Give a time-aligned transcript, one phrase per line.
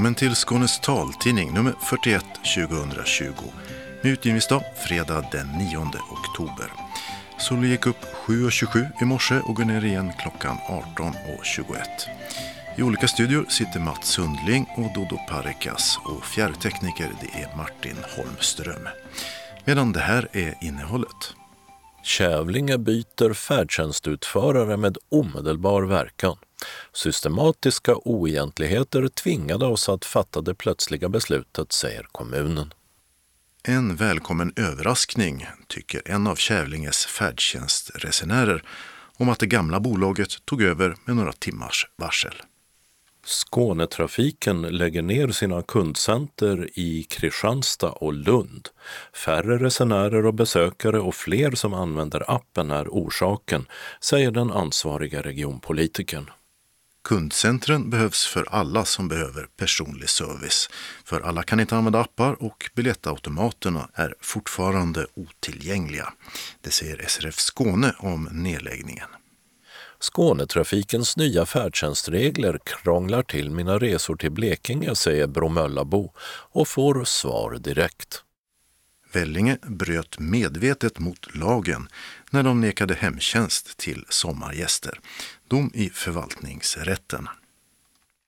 [0.00, 2.24] Välkommen till Skånes taltidning nummer 41
[2.56, 3.24] 2020
[4.02, 5.78] med utgivningsdag fredag den 9
[6.10, 6.72] oktober.
[7.38, 10.56] Solen gick upp 7.27 i morse och går ner igen klockan
[10.96, 11.64] 18.21.
[12.76, 18.88] I olika studior sitter Mats Sundling och Dodo Parikas och fjärrtekniker det är Martin Holmström.
[19.64, 21.34] Medan det här är innehållet.
[22.02, 26.36] Kävlinge byter färdtjänstutförare med omedelbar verkan.
[26.92, 32.74] Systematiska oegentligheter tvingade oss att fatta det plötsliga beslutet, säger kommunen.
[33.62, 38.62] En välkommen överraskning, tycker en av Kävlinges färdtjänstresenärer
[39.16, 42.42] om att det gamla bolaget tog över med några timmars varsel.
[43.24, 48.68] Skånetrafiken lägger ner sina kundcenter i Kristianstad och Lund.
[49.12, 53.66] Färre resenärer och besökare och fler som använder appen är orsaken,
[54.00, 56.30] säger den ansvariga regionpolitikern.
[57.04, 60.70] Kundcentren behövs för alla som behöver personlig service.
[61.04, 66.12] För alla kan inte använda appar och biljettautomaterna är fortfarande otillgängliga.
[66.60, 69.08] Det säger SRF Skåne om nedläggningen.
[70.00, 76.12] Skånetrafikens nya färdtjänstregler krånglar till mina resor till Blekinge, säger Bromöllabo
[76.52, 78.22] och får svar direkt.
[79.12, 81.88] Vellinge bröt medvetet mot lagen
[82.30, 85.00] när de nekade hemtjänst till sommargäster.
[85.50, 87.28] Dom i förvaltningsrätten.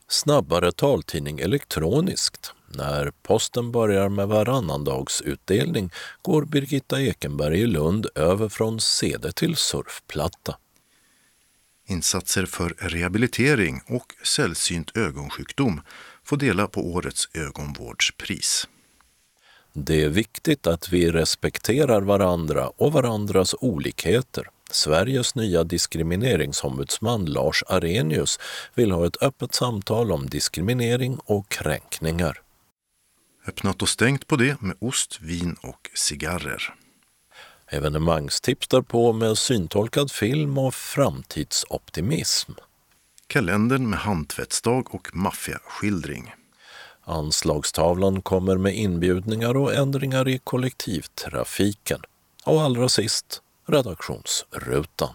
[0.08, 2.52] Snabbare taltidning elektroniskt.
[2.68, 5.90] När posten börjar med varannandagsutdelning
[6.22, 10.56] går Birgitta Ekenberg i Lund över från CD till surfplatta.
[11.86, 15.80] Insatser för rehabilitering och sällsynt ögonsjukdom
[16.24, 18.68] får dela på årets ögonvårdspris.
[19.72, 24.51] Det är viktigt att vi respekterar varandra och varandras olikheter.
[24.74, 28.38] Sveriges nya diskrimineringsombudsman Lars Arrhenius
[28.74, 32.40] vill ha ett öppet samtal om diskriminering och kränkningar.
[33.46, 36.74] Öppnat och stängt på det med ost, vin och cigarrer.
[37.66, 42.52] Evenemangstips på med syntolkad film och framtidsoptimism.
[43.26, 46.34] Kalendern med handtvättsdag och maffiaskildring.
[47.04, 52.00] Anslagstavlan kommer med inbjudningar och ändringar i kollektivtrafiken.
[52.44, 55.14] Och allra sist redaktionsrutan.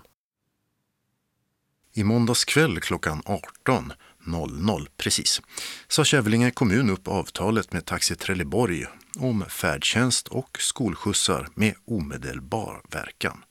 [1.93, 5.41] I måndags kväll klockan 18.00 precis
[5.87, 8.85] sa Kävlinge kommun upp avtalet med Taxi Trelleborg
[9.19, 13.43] om färdtjänst och skolskjutsar med omedelbar verkan.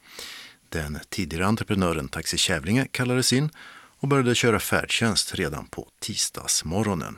[0.68, 3.50] Den tidigare entreprenören Taxi Kävlinge kallades in
[3.98, 7.16] och började köra färdtjänst redan på tisdagsmorgonen.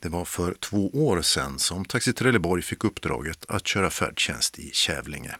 [0.00, 4.70] Det var för två år sedan som Taxi Trelleborg fick uppdraget att köra färdtjänst i
[4.72, 5.36] Kävlinge.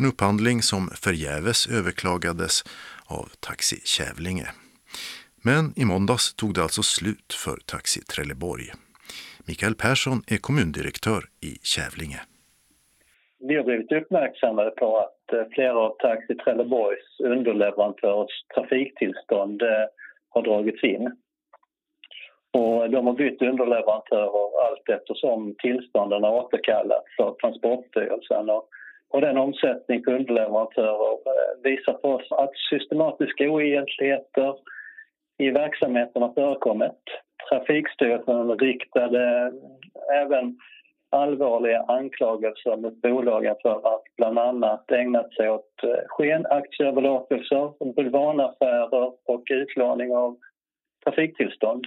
[0.00, 2.54] En upphandling som förgäves överklagades
[3.18, 4.48] av Taxi Kävlinge.
[5.48, 8.66] Men i måndags tog det alltså slut för Taxi Trelleborg.
[9.48, 12.20] Mikael Persson är kommundirektör i Kävlinge.
[13.48, 19.86] Vi har blivit uppmärksammade på att eh, flera av Taxi Trelleborgs underleverantörers trafiktillstånd eh,
[20.28, 21.04] har dragits in.
[22.58, 28.50] Och de har bytt underleverantörer allt eftersom tillstånden har återkallats av Transportstyrelsen.
[28.50, 28.68] Och,
[29.10, 34.54] och den omsättning kundleverantörer eh, visar på oss att systematiska oegentligheter
[35.38, 37.02] i verksamheten har förekommit.
[37.50, 39.52] Trafikstyrelsen riktade
[40.14, 40.58] även
[41.10, 49.42] allvarliga anklagelser mot bolagen för att bland annat ägnat sig åt eh, skenaktieöverlåtelser, bulvanaffärer och
[49.50, 50.36] utlåning av
[51.04, 51.86] trafiktillstånd.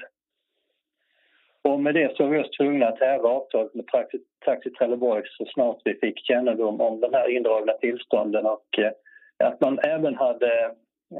[1.63, 5.23] Och med det så var vi oss tvungna att häva avtalet med Taxi, Taxi Trelleborg
[5.37, 8.91] så snart vi fick kännedom om de här indragna tillstånden och eh,
[9.47, 10.65] att man även hade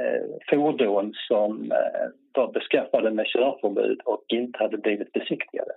[0.01, 5.71] eh, fordon som eh, var beskaffade med körförbud och inte hade blivit besiktigade.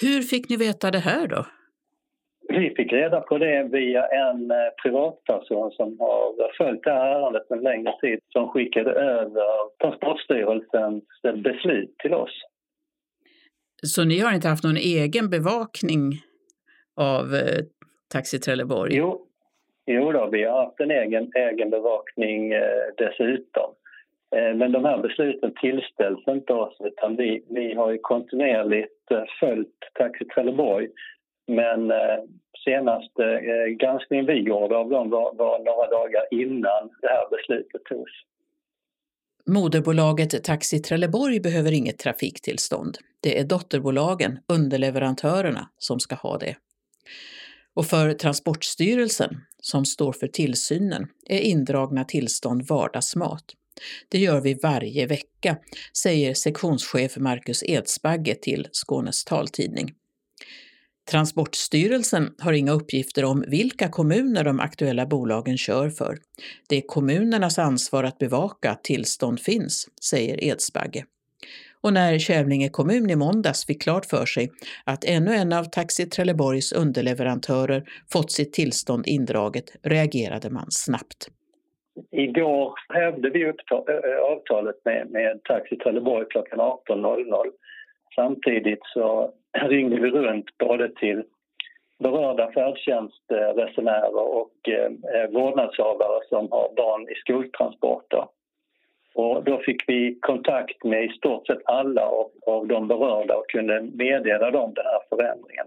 [0.00, 1.44] Hur fick ni veta det här då?
[2.48, 7.50] Vi fick reda på det via en eh, privatperson som har följt det här ärendet
[7.50, 11.04] en längre tid som skickade över Transportstyrelsens
[11.44, 12.42] beslut till oss.
[13.82, 16.12] Så ni har inte haft någon egen bevakning
[16.96, 17.64] av eh,
[18.12, 18.96] Taxi Trelleborg?
[18.96, 19.26] Jo,
[19.86, 23.70] jo då, vi har haft en egen, egen bevakning eh, dessutom.
[24.36, 29.24] Eh, men de här besluten tillställs inte oss utan vi, vi har ju kontinuerligt eh,
[29.40, 30.88] följt Taxi Trelleborg.
[31.46, 32.18] Men eh,
[32.64, 37.84] senaste eh, granskningen vi gjorde av dem var, var några dagar innan det här beslutet
[37.84, 38.12] togs.
[39.46, 42.98] Moderbolaget Taxi Trelleborg behöver inget trafiktillstånd.
[43.20, 46.56] Det är dotterbolagen, underleverantörerna, som ska ha det.
[47.74, 53.44] Och för Transportstyrelsen, som står för tillsynen, är indragna tillstånd vardagsmat.
[54.08, 55.56] Det gör vi varje vecka,
[55.96, 59.94] säger sektionschef Marcus Edsbagge till Skånes taltidning.
[61.10, 66.14] Transportstyrelsen har inga uppgifter om vilka kommuner de aktuella bolagen kör för.
[66.68, 71.04] Det är kommunernas ansvar att bevaka att tillstånd finns, säger Edsbagge.
[71.82, 74.50] Och när Kävlinge kommun i måndags fick klart för sig
[74.84, 81.28] att ännu en av Taxi Trelleborgs underleverantörer fått sitt tillstånd indraget reagerade man snabbt.
[82.10, 83.52] Igår hävde vi eh,
[84.32, 87.50] avtalet med, med Taxi Trelleborg klockan 18.00.
[88.14, 91.22] Samtidigt så ringde vi runt både till
[91.98, 98.26] berörda färdtjänstresenärer och eh, vårdnadshavare som har barn i skoltransporter.
[99.14, 103.50] Och då fick vi kontakt med i stort sett alla av, av de berörda och
[103.50, 105.66] kunde meddela dem den här förändringen.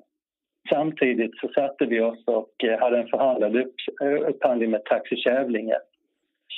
[0.70, 5.16] Samtidigt så satte vi oss och eh, hade en förhandlad upp, eh, upphandling med Taxi
[5.16, 5.78] Kävlinge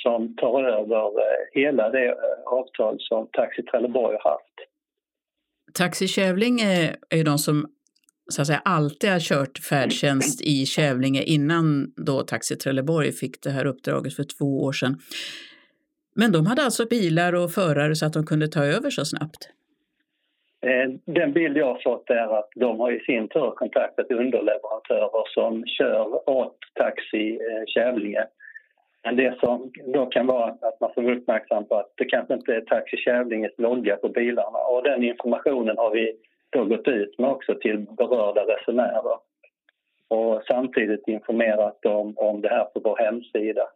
[0.02, 2.14] som tar över eh, hela det
[2.46, 4.45] avtal som Taxi Trelleborg har haft.
[5.78, 7.66] Taxi Kävlinge är ju de som
[8.28, 13.50] så att säga alltid har kört färdtjänst i Kävlinge innan då Taxi Trelleborg fick det
[13.50, 14.94] här uppdraget för två år sedan.
[16.14, 19.42] Men de hade alltså bilar och förare så att de kunde ta över så snabbt?
[20.66, 25.24] Eh, den bild jag har fått är att de har i sin tur kontaktat underleverantörer
[25.34, 28.24] som kör åt Taxi eh, Kävlinge.
[29.06, 32.34] Men det som då kan vara att man får vara uppmärksam på att det kanske
[32.34, 34.58] inte är Taxi Kävlinges logga på bilarna.
[34.58, 36.12] Och den informationen har vi
[36.50, 39.18] då gått ut med också till berörda resenärer.
[40.08, 43.68] Och samtidigt informerat dem om det här på vår hemsida.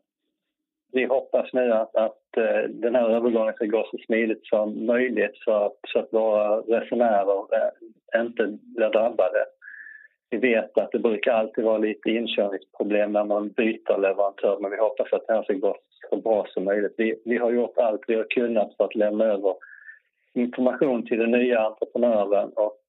[0.93, 5.37] Vi hoppas nu att, att eh, den här övergången ska gå så smidigt som möjligt
[5.45, 9.45] så att, så att våra resenärer eh, inte blir drabbade.
[10.31, 14.77] Vi vet att det brukar alltid vara lite inkörningsproblem när man byter leverantör men vi
[14.77, 15.77] hoppas att det här ska gå
[16.11, 16.95] så bra som möjligt.
[16.97, 19.55] Vi, vi har gjort allt vi har kunnat för att lämna över
[20.35, 22.81] information till den nya entreprenören och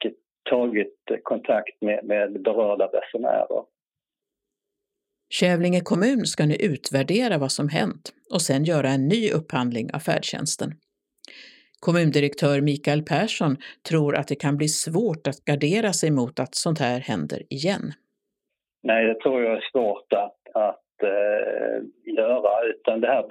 [0.50, 3.64] tagit kontakt med, med berörda resenärer.
[5.30, 10.00] Kävlinge kommun ska nu utvärdera vad som hänt och sen göra en ny upphandling av
[10.00, 10.72] färdtjänsten.
[11.86, 13.58] Kommundirektör Mikael Persson
[13.90, 17.86] tror att det kan bli svårt att gardera sig mot att sånt här händer igen.
[18.84, 21.78] Nej, det tror jag är svårt att, att eh,
[22.14, 22.52] göra.
[22.70, 23.26] Utan det här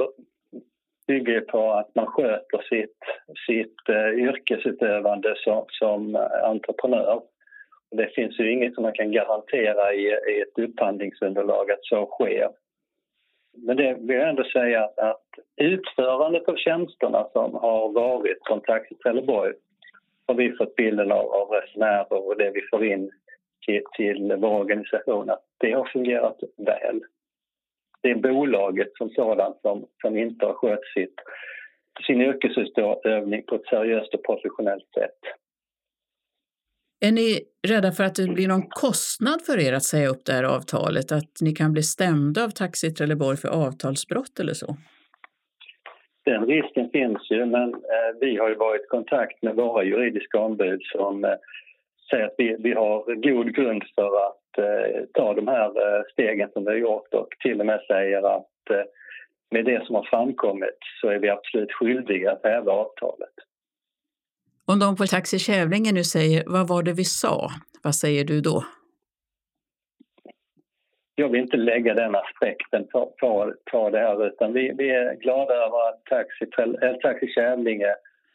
[1.06, 2.98] bygger på att man sköter sitt,
[3.46, 7.22] sitt eh, yrkesutövande som, som entreprenör.
[7.96, 12.48] Det finns ju inget som man kan garantera i, i ett upphandlingsunderlag att så sker.
[13.62, 15.26] Men det vill jag ändå säga att, att
[15.56, 19.54] utförandet av tjänsterna som har varit från Taxi Trelleborg
[20.26, 23.10] har vi fått bilden av, av resenärer och det vi får in
[23.66, 27.00] till, till vår organisation att det har fungerat väl.
[28.02, 31.14] Det är bolaget som sådant som, som inte har skött sitt,
[32.06, 35.18] sin yrkesutövning på ett seriöst och professionellt sätt.
[37.06, 40.32] Är ni rädda för att det blir någon kostnad för er att säga upp det
[40.32, 41.12] här avtalet?
[41.12, 44.76] Att ni kan bli stämda av Taxi Trelleborg för avtalsbrott eller så?
[46.24, 50.38] Den risken finns ju, men eh, vi har ju varit i kontakt med våra juridiska
[50.38, 51.30] ombud som eh,
[52.10, 56.50] säger att vi, vi har god grund för att eh, ta de här eh, stegen
[56.52, 58.84] som vi har gjort och till och med säger att eh,
[59.50, 63.34] med det som har framkommit så är vi absolut skyldiga att häva avtalet.
[64.72, 67.48] Om de på Taxi Kävlinge nu säger vad var det vi sa,
[67.84, 68.64] vad säger du då?
[71.14, 75.14] Jag vill inte lägga den aspekten på, på, på det här utan vi, vi är
[75.14, 76.44] glada över att Taxi,
[76.82, 77.94] äh, Taxi Kävlinge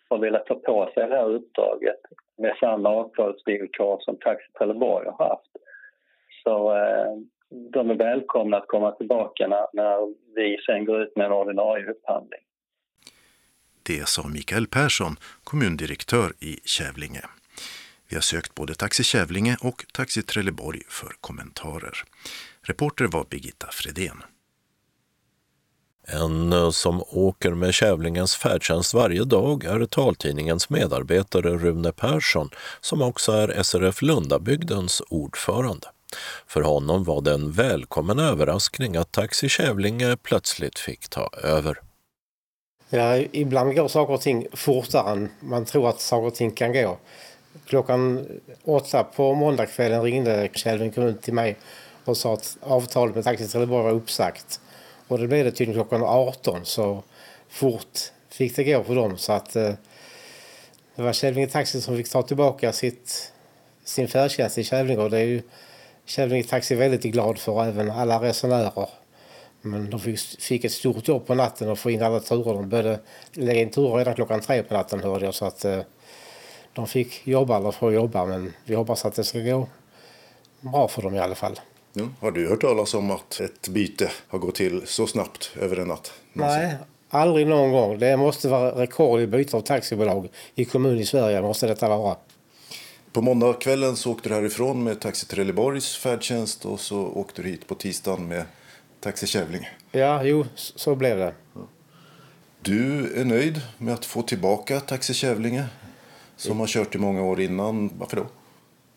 [0.10, 2.02] har velat ta på sig det här uppdraget
[2.38, 5.52] med samma avtalsvillkor som Taxi Trelleborg har haft.
[6.44, 7.14] Så eh,
[7.74, 11.92] de är välkomna att komma tillbaka när, när vi sen går ut med en ordinarie
[11.92, 12.46] upphandling.
[13.88, 17.22] Det sa Mikael Persson, kommundirektör i Kävlinge.
[18.08, 22.04] Vi har sökt både Taxi Kävlinge och Taxi Trelleborg för kommentarer.
[22.62, 24.24] Reporter var Birgitta Fredén.
[26.08, 32.50] En eh, som åker med Kävlingens färdtjänst varje dag är taltidningens medarbetare Rune Persson
[32.82, 35.88] som också är SRF Lundabygdens ordförande.
[36.48, 41.85] För honom var det en välkommen överraskning att Taxi Kävlinge plötsligt fick ta över.
[42.90, 46.74] Ja, ibland går saker och ting fortare än man tror att saker och ting kan
[46.74, 46.98] gå.
[47.66, 48.28] Klockan
[48.64, 51.56] åtta på måndagskvällen ringde Kjellvin kommun till mig
[52.06, 54.60] och sa att avtalet med Taxi Trelleborg var uppsagt.
[55.08, 57.04] Och det blev det tydligen klockan 18 så
[57.50, 58.00] fort
[58.30, 59.74] fick det gå för dem så att eh,
[60.96, 63.34] det var Kävlinge Taxi som fick ta tillbaka sitt,
[63.84, 65.42] sin färdtjänst i Kävlinge och det är ju
[66.06, 68.90] Kävlinge Taxi väldigt glad för och även alla resenärer.
[69.66, 72.54] Men de fick, fick ett stort jobb på natten och få in alla turer.
[72.54, 73.00] De började
[73.32, 75.34] lägga in turer redan klockan tre på natten hörde jag.
[75.34, 75.80] Så att eh,
[76.74, 78.26] de fick jobba eller få jobba.
[78.26, 79.68] Men vi hoppas att det ska gå
[80.62, 81.60] bra för dem i alla fall.
[81.94, 85.78] Ja, har du hört talas om att ett byte har gått till så snabbt över
[85.78, 86.14] en natt?
[86.34, 86.76] Nej,
[87.10, 88.00] aldrig någon gång.
[88.00, 91.42] Det måste vara rekord i byte av taxibolag i kommun i Sverige.
[91.42, 92.16] måste detta vara.
[93.12, 97.68] På måndagskvällen så åkte du härifrån med Taxi Trelleborgs färdtjänst och så åkte du hit
[97.68, 98.44] på tisdagen med
[99.06, 99.68] Taxi Kävlinge.
[99.92, 101.34] Ja, jo, så blev det.
[102.62, 105.66] Du är nöjd med att få tillbaka Taxi Kävlinge
[106.36, 107.92] som har kört i många år innan.
[107.98, 108.26] Varför då?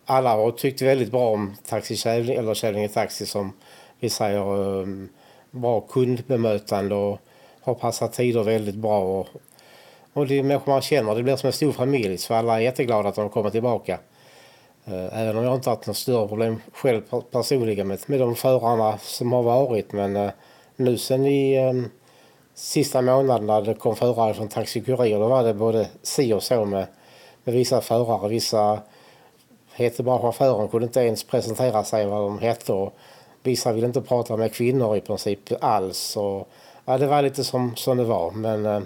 [0.05, 3.53] Alla har tyckt väldigt bra om Taxi Kävlinge, eller Kävlinge Taxi som
[4.01, 5.09] vi säger um,
[5.51, 7.21] bra kundbemötande och
[7.61, 9.01] har passat tider väldigt bra.
[9.01, 9.29] Och,
[10.13, 11.15] och det är människor man känner.
[11.15, 13.99] Det blir som en stor familj så alla är jätteglada att de kommer tillbaka.
[14.91, 18.99] Eh, även om jag inte haft några större problem själv personligen med, med de förarna
[18.99, 19.93] som har varit.
[19.93, 20.31] Men eh,
[20.77, 21.91] nu sen i um,
[22.55, 26.65] sista månaderna det kom förare från Taxi Kurir då var det både si och så
[26.65, 26.87] med,
[27.45, 28.29] med vissa förare.
[28.29, 28.81] Vissa
[29.73, 32.73] hette bara chauffören, kunde inte ens presentera sig vad de hette.
[32.73, 32.95] Och
[33.43, 36.17] vissa ville inte prata med kvinnor i princip alls.
[36.17, 36.49] Och,
[36.85, 38.31] ja, det var lite som, som det var.
[38.31, 38.81] Men eh,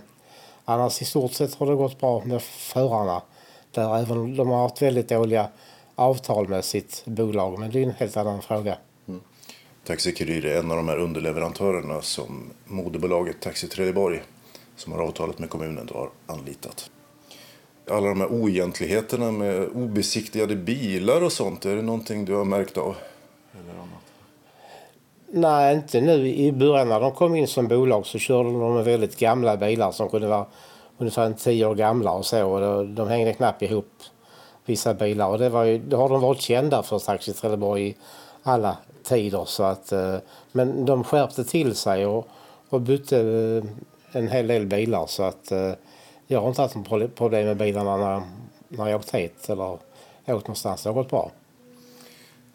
[0.64, 3.22] annars i stort sett har det gått bra med förarna.
[3.70, 5.48] Där även de har haft väldigt dåliga
[5.94, 7.58] avtal med sitt bolag.
[7.58, 8.76] Men det är en helt annan fråga.
[9.08, 9.20] Mm.
[9.84, 14.22] Taxi Kurir är en av de här underleverantörerna som moderbolaget Taxi Trelleborg
[14.76, 16.90] som har avtalet med kommunen då har anlitat.
[17.90, 22.78] Alla de här oegentligheterna med obesiktigade bilar och sånt, är det någonting du har märkt
[22.78, 22.96] av?
[23.52, 24.02] Eller annat?
[25.26, 26.28] Nej, inte nu.
[26.28, 29.92] I början när de kom in som bolag så körde de med väldigt gamla bilar
[29.92, 30.46] som kunde vara
[30.98, 32.46] ungefär tio år gamla och så.
[32.46, 33.92] Och de hängde knappt ihop
[34.64, 35.28] vissa bilar.
[35.28, 37.96] Och det, var ju, det har de varit kända för Taxi Trelleborg i
[38.42, 39.44] alla tider.
[39.44, 40.16] Så att, eh,
[40.52, 42.28] men de skärpte till sig och,
[42.68, 45.06] och bytte eh, en hel del bilar.
[45.06, 45.72] Så att eh,
[46.26, 48.22] jag har inte haft något problem med bilarna när,
[48.68, 49.78] när jag åkt hit eller
[50.26, 50.82] åkt någonstans.
[50.82, 51.30] Det har gått bra.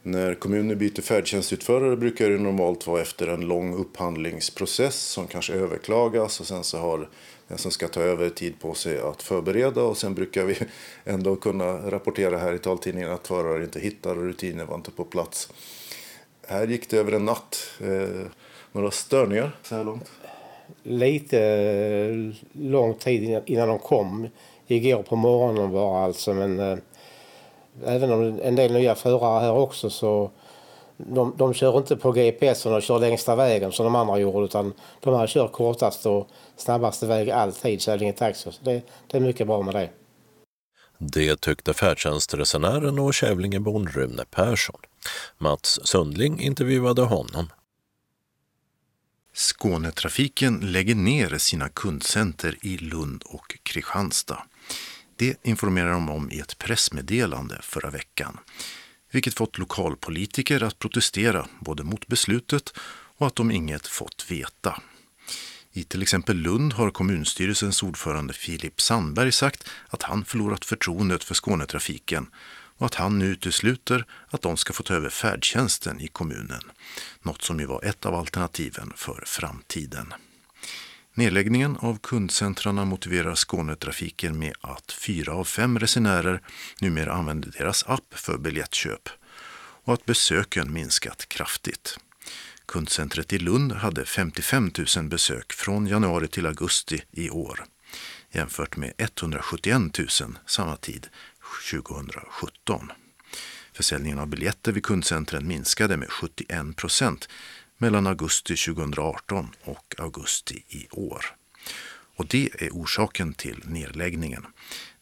[0.04, 6.40] När kommuner byter färdtjänstutförare brukar det normalt vara efter en lång upphandlingsprocess som kanske överklagas
[6.40, 7.10] och sen så har
[7.50, 10.58] Eh, som ska ta över tid på sig att förbereda och sen brukar vi
[11.04, 15.04] ändå kunna rapportera här i taltidningen att förare inte hittar och rutiner var inte på
[15.04, 15.50] plats.
[16.48, 17.58] Här gick det över en natt.
[17.82, 18.25] Eh,
[18.72, 20.12] några störningar så här långt?
[20.84, 24.27] Lite eh, lång tid innan de kom.
[24.68, 26.77] Igår på morgonen var alltså men eh,
[27.86, 30.32] även om en del nya förare här också så
[30.98, 34.74] de, de kör inte på GPS och kör längsta vägen som de andra gjorde utan
[35.01, 38.51] de här kör kortast och snabbaste väg alltid, Kävlinge Taxi.
[38.51, 39.89] Så det, det är mycket bra med det.
[40.98, 44.80] Det tyckte färdtjänstresenären och Kävlingebon Rune Persson.
[45.38, 47.50] Mats Sundling intervjuade honom.
[49.34, 54.44] Skånetrafiken lägger ner sina kundcenter i Lund och Kristianstad.
[55.16, 58.39] Det informerar de om i ett pressmeddelande förra veckan,
[59.12, 62.74] vilket fått lokalpolitiker att protestera både mot beslutet
[63.18, 64.82] och att de inget fått veta.
[65.72, 71.36] I till exempel Lund har kommunstyrelsens ordförande Filip Sandberg sagt att han förlorat förtroendet för
[71.36, 72.28] Skånetrafiken
[72.78, 76.62] och att han nu utesluter att de ska få ta över färdtjänsten i kommunen.
[77.22, 80.14] Något som ju var ett av alternativen för framtiden.
[81.17, 86.41] Nedläggningen av kundcentrarna motiverar Skånetrafiken med att fyra av fem resenärer
[86.81, 89.09] numera använder deras app för biljettköp
[89.83, 92.00] och att besöken minskat kraftigt.
[92.65, 97.65] Kundcentret i Lund hade 55 000 besök från januari till augusti i år
[98.31, 100.07] jämfört med 171 000
[100.45, 101.07] samma tid
[101.71, 102.91] 2017.
[103.74, 107.29] Försäljningen av biljetter vid kundcentren minskade med 71 procent
[107.77, 110.81] mellan augusti 2018 och augusti i
[111.12, 111.22] år.
[112.17, 114.43] Och det är orsaken till nedläggningen.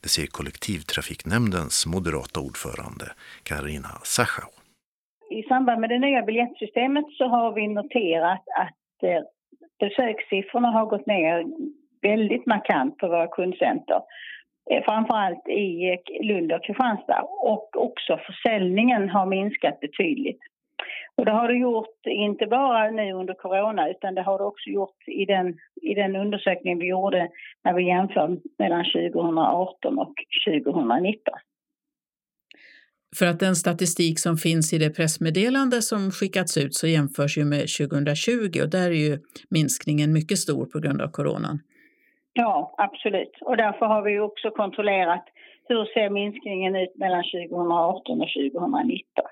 [0.02, 3.06] Det säger kollektivtrafiknämndens moderata ordförande
[3.50, 4.52] Karina Sachau.
[5.40, 9.22] I samband med det nya biljettsystemet så har vi noterat att eh,
[9.80, 11.46] besökssiffrorna har gått ner
[12.02, 14.00] väldigt markant på våra kundcenter.
[14.72, 20.42] Eh, framförallt i eh, Lund och Kristianstad och också försäljningen har minskat betydligt.
[21.16, 24.70] Och det har det gjort inte bara nu under corona utan det har det också
[24.70, 27.30] gjort i den, i den undersökning vi gjorde
[27.64, 30.14] när vi jämför mellan 2018 och
[30.48, 31.34] 2019.
[33.20, 37.46] För att den statistik som finns i det pressmeddelande som skickats ut så jämförs ju
[37.46, 39.18] med 2020 och där är ju
[39.50, 41.60] minskningen mycket stor på grund av coronan.
[42.34, 43.38] Ja, absolut.
[43.42, 45.26] Och därför har vi också kontrollerat
[45.68, 49.24] hur ser minskningen ut mellan 2018 och 2019.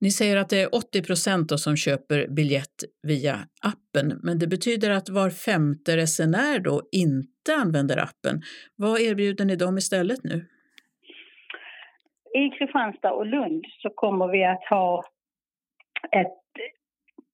[0.00, 4.90] Ni säger att det är 80 procent som köper biljett via appen, men det betyder
[4.90, 8.42] att var femte resenär då inte använder appen.
[8.76, 10.46] Vad erbjuder ni dem istället nu?
[12.34, 15.04] I Kristianstad och Lund så kommer vi att ha
[16.12, 16.42] ett...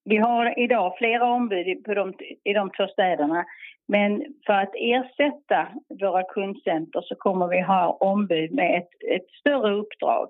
[0.05, 2.15] Vi har idag flera ombud på de,
[2.45, 3.45] i de två städerna
[3.89, 5.69] men för att ersätta
[6.01, 10.29] våra kundcenter så kommer vi ha ombud med ett, ett större uppdrag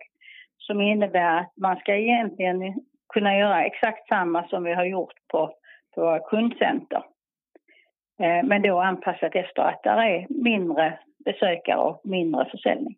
[0.66, 2.74] som innebär att man ska egentligen
[3.14, 5.54] kunna göra exakt samma som vi har gjort på,
[5.94, 7.02] på våra kundcenter.
[8.20, 12.96] Eh, men då anpassat efter att det är mindre besökare och mindre försäljning.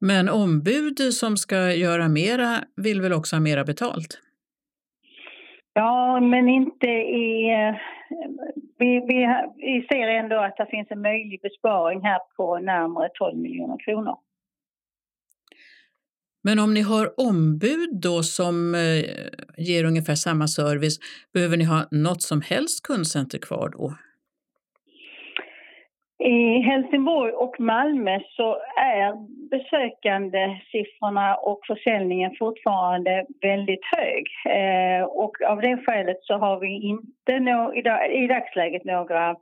[0.00, 4.18] Men ombud som ska göra mera vill väl också ha mera betalt?
[5.74, 7.52] Ja, men inte i...
[7.52, 7.74] Eh,
[8.78, 9.26] vi, vi,
[9.56, 14.16] vi ser ändå att det finns en möjlig besparing här på närmare 12 miljoner kronor.
[16.44, 19.04] Men om ni har ombud då som eh,
[19.66, 20.98] ger ungefär samma service,
[21.34, 23.94] behöver ni ha något som helst kundcenter kvar då?
[26.24, 29.12] I Helsingborg och Malmö så är
[29.50, 34.24] besökandesiffrorna och försäljningen fortfarande väldigt hög.
[34.56, 37.74] Eh, och av det skälet så har vi inte no
[38.24, 39.36] i, dagsläget några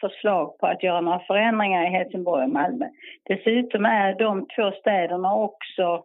[0.00, 2.86] förslag på att göra några förändringar i Helsingborg och Malmö.
[3.28, 6.04] Dessutom är de två städerna också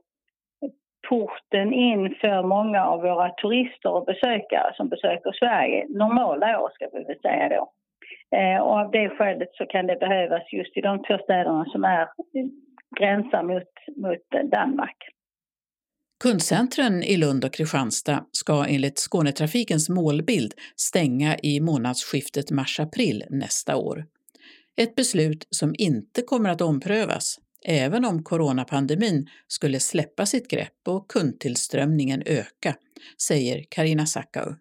[1.09, 6.89] porten in för många av våra turister och besökare som besöker Sverige normala år ska
[6.93, 7.71] vi väl säga då.
[8.37, 11.83] Eh, och av det skälet så kan det behövas just i de två städerna som
[11.83, 12.07] är
[12.99, 14.97] gränsar mot, mot Danmark.
[16.23, 24.05] Kundcentren i Lund och Kristianstad ska enligt Skånetrafikens målbild stänga i månadsskiftet mars-april nästa år.
[24.77, 31.07] Ett beslut som inte kommer att omprövas, även om coronapandemin skulle släppa sitt grepp och
[31.07, 32.73] kundtillströmningen öka,
[33.27, 34.53] säger Karina Sackau.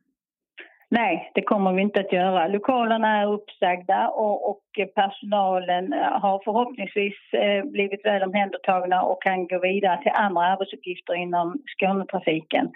[0.93, 2.49] Nej, det kommer vi inte att göra.
[2.49, 4.63] Lokalerna är uppsagda och, och
[4.95, 11.63] personalen har förhoppningsvis eh, blivit väl omhändertagna och kan gå vidare till andra arbetsuppgifter inom
[11.67, 12.71] Skånetrafiken.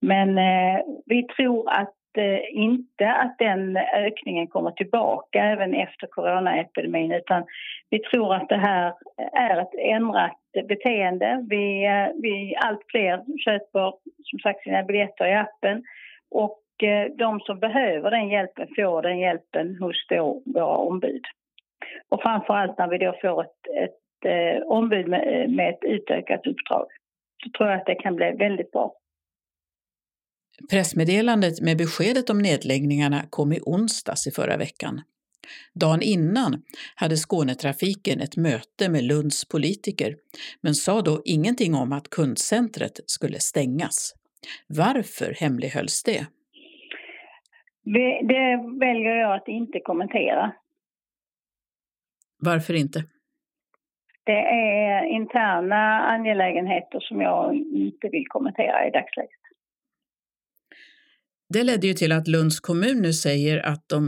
[0.00, 7.12] Men eh, vi tror att Eh, inte att den ökningen kommer tillbaka även efter coronaepidemin
[7.12, 7.44] utan
[7.90, 8.94] vi tror att det här
[9.32, 11.46] är ett ändrat beteende.
[11.48, 15.84] Vi, eh, vi, allt fler köper som sagt sina biljetter i appen
[16.30, 21.22] och eh, de som behöver den hjälpen får den hjälpen hos då våra ombud.
[22.08, 26.86] Och framförallt när vi då får ett, ett ombud med, med ett utökat uppdrag
[27.44, 28.94] så tror jag att det kan bli väldigt bra.
[30.70, 35.00] Pressmeddelandet med beskedet om nedläggningarna kom i onsdags i förra veckan.
[35.74, 36.62] Dagen innan
[36.94, 40.16] hade Skånetrafiken ett möte med Lunds politiker,
[40.60, 44.14] men sa då ingenting om att kundcentret skulle stängas.
[44.66, 46.26] Varför hemlighölls det?
[48.28, 50.52] Det väljer jag att inte kommentera.
[52.38, 53.04] Varför inte?
[54.24, 59.47] Det är interna angelägenheter som jag inte vill kommentera i dagsläget.
[61.54, 64.00] Det ledde ju till att Lunds kommun nu säger att de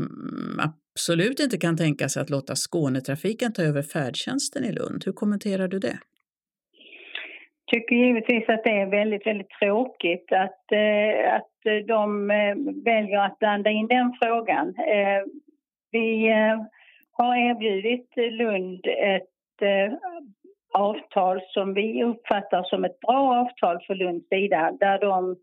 [0.68, 5.02] absolut inte kan tänka sig att låta Skånetrafiken ta över färdtjänsten i Lund.
[5.06, 5.98] Hur kommenterar du det?
[7.64, 13.18] Jag tycker givetvis att det är väldigt, väldigt tråkigt att, eh, att de eh, väljer
[13.18, 14.68] att blanda in den frågan.
[14.68, 15.22] Eh,
[15.90, 16.56] vi eh,
[17.12, 19.92] har erbjudit Lund ett eh,
[20.72, 25.36] avtal som vi uppfattar som ett bra avtal för Lunds sida där de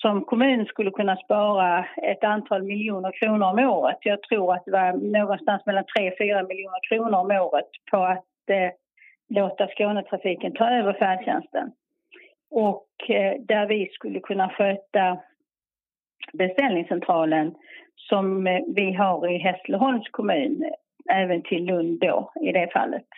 [0.00, 3.98] som kommun skulle kunna spara ett antal miljoner kronor om året.
[4.00, 8.70] Jag tror att det var någonstans mellan 3-4 miljoner kronor om året på att eh,
[9.28, 11.70] låta Skånetrafiken ta över färdtjänsten.
[12.50, 15.18] Och eh, där vi skulle kunna sköta
[16.32, 17.54] beställningscentralen
[17.96, 20.64] som eh, vi har i Hässleholms kommun,
[21.12, 23.08] även till Lund då i det fallet.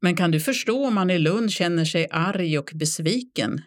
[0.00, 3.60] Men kan du förstå om man i Lund känner sig arg och besviken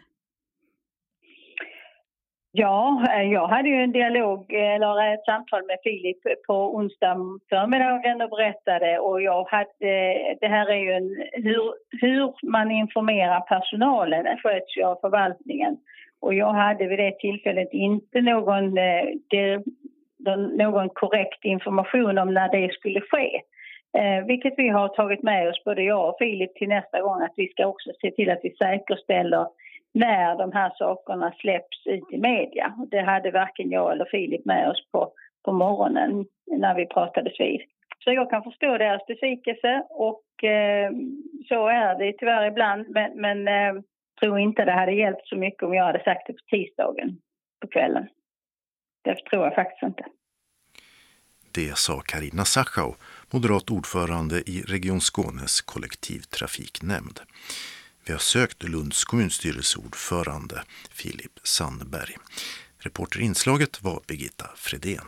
[2.52, 7.16] Ja, eh, jag hade ju en dialog, eh, eller ett samtal med Filip på onsdag
[7.48, 12.70] förmiddagen och berättade och jag hade, eh, det här är ju en, hur, hur man
[12.70, 15.76] informerar personalen sköts ju av förvaltningen.
[16.20, 18.74] Och jag hade vid det tillfället inte någon,
[20.56, 23.40] någon korrekt information om när det skulle ske.
[23.98, 27.34] Eh, vilket vi har tagit med oss, både jag och Filip, till nästa gång att
[27.36, 29.46] vi ska också se till att vi säkerställer
[29.94, 32.74] när de här sakerna släpps ut i media.
[32.90, 35.12] Det hade varken jag eller Filip med oss på,
[35.44, 37.60] på morgonen när vi pratades vid.
[38.04, 40.90] Så jag kan förstå deras besvikelse och eh,
[41.48, 42.86] så är det tyvärr ibland.
[42.88, 43.82] Men, men eh,
[44.20, 47.18] tror inte det hade hjälpt så mycket om jag hade sagt det på tisdagen
[47.60, 48.08] på kvällen.
[49.04, 50.04] Det tror jag faktiskt inte.
[51.54, 52.94] Det sa Karina Sachau,
[53.32, 57.20] moderat ordförande i Region Skånes kollektivtrafiknämnd.
[58.04, 62.16] Vi har sökt Lunds kommunstyrelseordförande Filip Sandberg.
[62.78, 65.04] Reporterinslaget var Birgitta Fredén.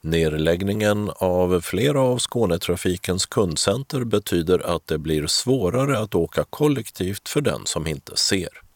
[0.00, 7.40] Nedläggningen av flera av Skånetrafikens kundcenter betyder att det blir svårare att åka kollektivt för
[7.40, 8.69] den som inte ser.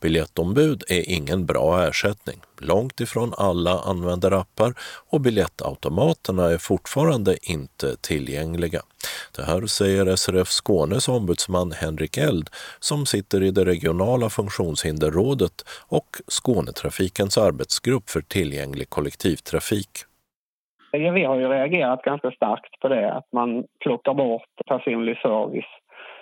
[0.00, 2.40] Biljettombud är ingen bra ersättning.
[2.60, 4.74] Långt ifrån alla använder appar
[5.10, 8.80] och biljettautomaterna är fortfarande inte tillgängliga.
[9.36, 16.08] Det här säger SRF Skånes ombudsman Henrik Eld som sitter i det regionala funktionshinderrådet och
[16.28, 19.90] Skånetrafikens arbetsgrupp för tillgänglig kollektivtrafik.
[20.92, 25.72] Vi har ju reagerat ganska starkt på det, att man plockar bort personlig service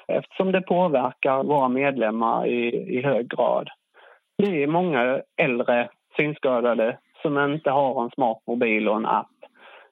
[0.08, 3.68] eftersom det påverkar våra medlemmar i, i hög grad.
[4.38, 9.26] Det är många äldre synskadade som inte har en smart mobil och en app.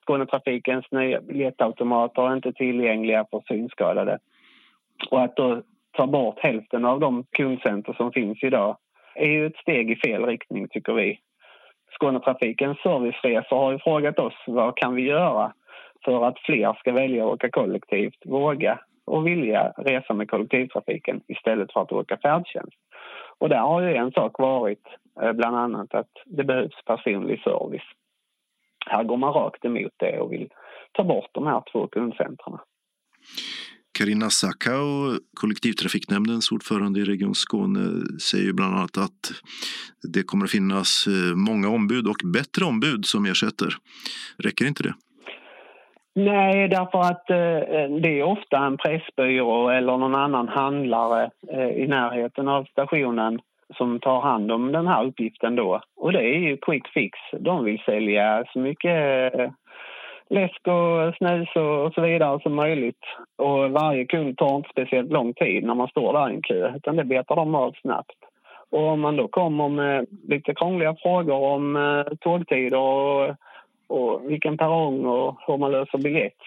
[0.02, 4.18] Skånetrafikens nya biljettautomater är inte tillgängliga för synskadade.
[5.10, 5.62] Och att då
[5.96, 8.76] ta bort hälften av de kundcenter som finns idag
[9.14, 11.18] är ju ett steg i fel riktning, tycker vi.
[11.90, 15.52] Skånetrafikens serviceresor har ju frågat oss vad kan vi göra
[16.04, 21.72] för att fler ska välja att åka kollektivt, våga och vilja resa med kollektivtrafiken istället
[21.72, 22.78] för att åka färdtjänst.
[23.38, 24.86] Och där har ju en sak varit
[25.22, 27.88] eh, bland annat att det behövs personlig service.
[28.86, 30.48] Här går man rakt emot det och vill
[30.92, 32.58] ta bort de här två kundcentren.
[33.98, 39.32] Karina Sakau, kollektivtrafiknämndens ordförande i Region Skåne, säger bland annat att
[40.12, 43.76] det kommer att finnas eh, många ombud och bättre ombud som ersätter.
[44.38, 44.94] Räcker inte det?
[46.16, 51.86] Nej, därför att eh, det är ofta en pressbyrå eller någon annan handlare eh, i
[51.86, 53.40] närheten av stationen
[53.76, 55.80] som tar hand om den här uppgiften då.
[55.96, 57.18] Och det är ju quick fix.
[57.40, 59.50] De vill sälja så mycket eh,
[60.30, 63.04] läsk och snus och så vidare som möjligt.
[63.38, 66.72] Och varje kund tar inte speciellt lång tid när man står där i en kö,
[66.76, 68.18] utan det betar de av snabbt.
[68.70, 73.36] Och om man då kommer med lite krångliga frågor om eh, tågtider och
[73.86, 76.38] och vilken perrong och hur man löser biljett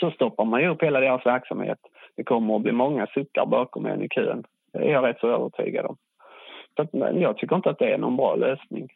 [0.00, 1.78] så stoppar man ju upp hela deras verksamhet.
[2.16, 4.44] Det kommer att bli många suckar bakom en i kön.
[4.72, 5.96] Det är jag rätt så övertygad om.
[6.76, 8.88] Så att, jag tycker inte att det är någon bra lösning.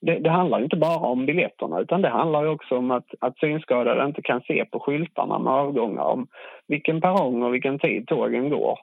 [0.00, 4.04] Det, det, handlar inte bara om biljetterna utan det handlar också om att, att synskadade
[4.04, 6.26] inte kan se på skyltarna med avgångar om
[6.68, 8.78] vilken perrong och vilken tid tågen går.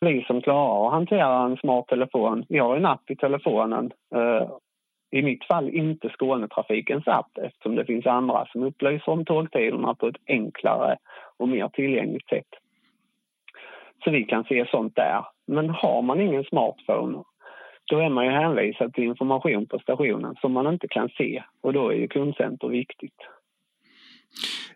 [0.00, 4.48] Vi som klarar att hantera en smart telefon, vi har en app i telefonen eh,
[5.10, 10.08] i mitt fall inte Skånetrafikens app eftersom det finns andra som upplyser om tågtiderna på
[10.08, 10.96] ett enklare
[11.36, 12.52] och mer tillgängligt sätt.
[14.04, 15.24] Så vi kan se sånt där.
[15.46, 17.22] Men har man ingen smartphone
[17.88, 21.72] då är man ju hänvisad till information på stationen som man inte kan se och
[21.72, 23.20] då är ju kundcenter viktigt.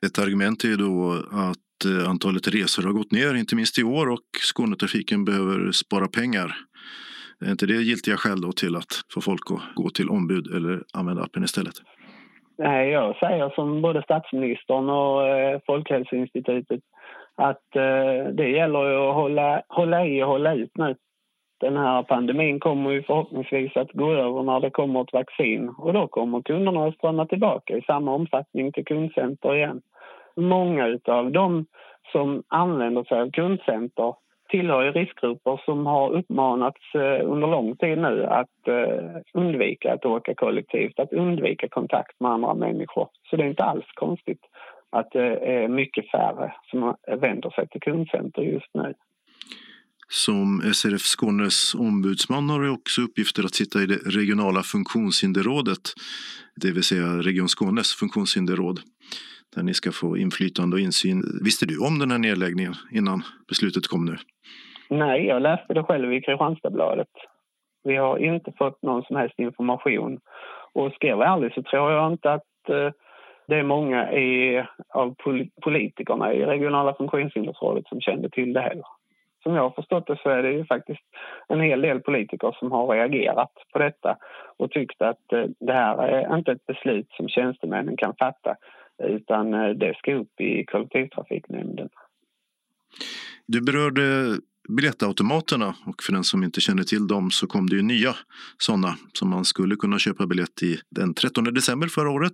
[0.07, 3.83] Ett argument är ju då att eh, antalet resor har gått ner, inte minst i
[3.83, 6.55] år och Skånetrafiken behöver spara pengar.
[7.47, 10.83] Är inte det giltiga skäl då till att få folk att gå till ombud eller
[10.95, 11.75] använda appen istället?
[12.59, 16.81] Nej, jag säger som både statsministern och eh, Folkhälsoinstitutet
[17.37, 20.97] att eh, det gäller att hålla, hålla i och hålla ut nu.
[21.61, 25.93] Den här pandemin kommer ju förhoppningsvis att gå över när det kommer ett vaccin och
[25.93, 29.81] då kommer kunderna att strömma tillbaka i samma omfattning till kundcenter igen.
[30.37, 31.67] Många av dem
[32.13, 34.15] som använder sig av kundcenter
[34.53, 40.05] tillhör ju riskgrupper som har uppmanats eh, under lång tid nu att eh, undvika att
[40.05, 43.09] åka kollektivt, att undvika kontakt med andra människor.
[43.31, 44.43] Så det är inte alls konstigt
[44.91, 48.95] att det är mycket färre som vänder sig till kundcenter just nu.
[50.09, 55.85] Som SRF Skånes ombudsman har du också uppgifter att sitta i det regionala funktionshinderrådet,
[56.57, 58.81] det vill säga Region Skånes funktionshinderråd,
[59.55, 61.23] där ni ska få inflytande och insyn.
[61.45, 64.17] Visste du om den här nedläggningen innan beslutet kom nu?
[64.91, 67.09] Nej, jag läste det själv i Kristianstadsbladet.
[67.85, 70.19] Vi har inte fått någon som helst information.
[70.73, 72.91] Och ska jag vara ärlig så tror jag inte att eh,
[73.47, 75.15] det är många i, av
[75.63, 78.87] politikerna i regionala funktionshindersrådet som kände till det heller.
[79.43, 81.01] Som jag har förstått det så är det ju faktiskt
[81.49, 84.17] en hel del politiker som har reagerat på detta
[84.57, 88.57] och tyckt att eh, det här är inte ett beslut som tjänstemännen kan fatta
[89.03, 91.89] utan eh, det ska upp i kollektivtrafiknämnden.
[93.47, 94.37] Du berörde
[94.69, 98.15] biljettautomaterna och för den som inte känner till dem så kom det ju nya
[98.59, 102.33] sådana som man skulle kunna köpa biljett i den 13 december förra året.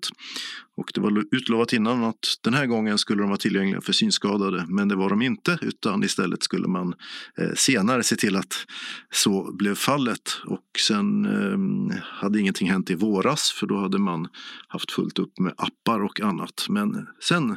[0.78, 4.64] Och det var utlovat innan att den här gången skulle de vara tillgängliga för synskadade,
[4.68, 6.94] men det var de inte, utan istället skulle man
[7.38, 8.66] eh, senare se till att
[9.10, 10.40] så blev fallet.
[10.46, 14.28] Och sen ehm, hade ingenting hänt i våras, för då hade man
[14.68, 16.66] haft fullt upp med appar och annat.
[16.68, 17.56] Men sen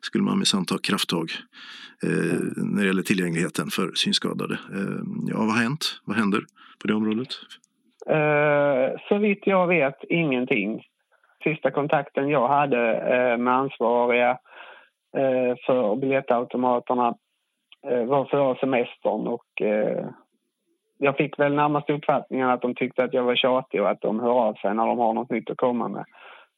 [0.00, 1.30] skulle man minsann ta krafttag
[2.02, 4.58] eh, när det gäller tillgängligheten för synskadade.
[4.74, 6.00] Ehm, ja, vad har hänt?
[6.04, 6.44] Vad händer
[6.80, 7.28] på det området?
[8.06, 10.82] Eh, så vitt jag vet ingenting.
[11.44, 14.30] Sista kontakten jag hade eh, med ansvariga
[15.16, 17.14] eh, för biljettautomaterna
[17.86, 20.06] eh, var före semestern och eh,
[20.98, 24.20] jag fick väl närmast uppfattningen att de tyckte att jag var tjatig och att de
[24.20, 26.04] hör av sig när de har något nytt att komma med.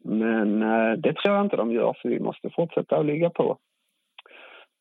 [0.05, 3.59] Men eh, det tror jag inte de gör så vi måste fortsätta att ligga på.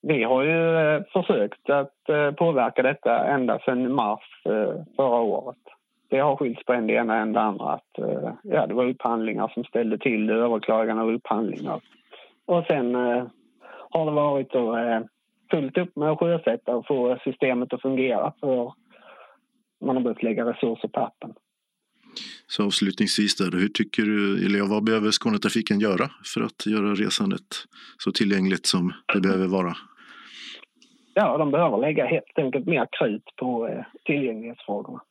[0.01, 4.41] Vi har ju eh, försökt att eh, påverka detta ända sedan mars
[4.95, 5.57] förra året.
[6.11, 7.71] Det har skilts på en det ena än det andra.
[7.71, 7.89] Att,
[8.43, 11.81] ja, det var upphandlingar som ställde till det, överklagande av upphandlingar.
[12.45, 12.95] Och sen
[13.89, 14.77] har det varit då,
[15.51, 18.73] fullt upp med att sjösätta och få systemet att fungera för
[19.85, 21.33] man har behövt lägga resurser på appen.
[22.47, 27.49] Så avslutningsvis där, hur tycker du, eller vad behöver Skånetrafiken göra för att göra resandet
[27.97, 29.73] så tillgängligt som det behöver vara?
[31.13, 35.01] Ja, de behöver lägga helt enkelt mer krut på eh, tillgänglighetsfrågorna.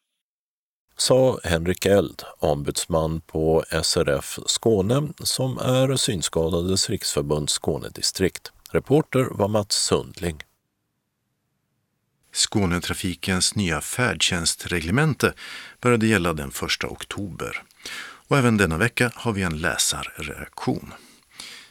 [1.01, 8.53] Sa Henrik Eld, ombudsman på SRF Skåne som är Synskadades riksförbunds Skånedistrikt.
[8.71, 10.43] Reporter var Mats Sundling.
[12.33, 15.33] Skånetrafikens nya färdtjänstreglemente
[15.81, 17.63] började gälla den 1 oktober.
[18.29, 20.93] Och även denna vecka har vi en läsarreaktion.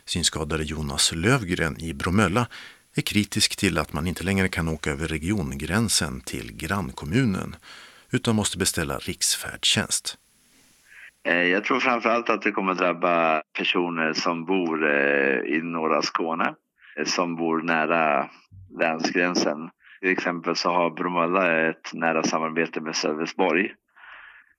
[0.06, 2.48] Synskadade Jonas Lövgren i Bromölla
[2.96, 7.56] är kritisk till att man inte längre kan åka över regiongränsen till grannkommunen
[8.12, 10.18] utan måste beställa riksfärdtjänst.
[11.24, 16.56] Eh, jag tror framförallt att det kommer drabba personer som bor eh, i norra Skåne,
[16.98, 18.30] eh, som bor nära
[18.80, 19.70] länsgränsen
[20.00, 23.74] till exempel så har Bromölla ett nära samarbete med Sölvesborg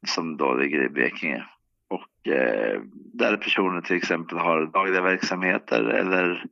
[0.06, 1.44] som då ligger i Blekinge.
[1.88, 6.46] Och eh, där personer till exempel har dagliga verksamheter eller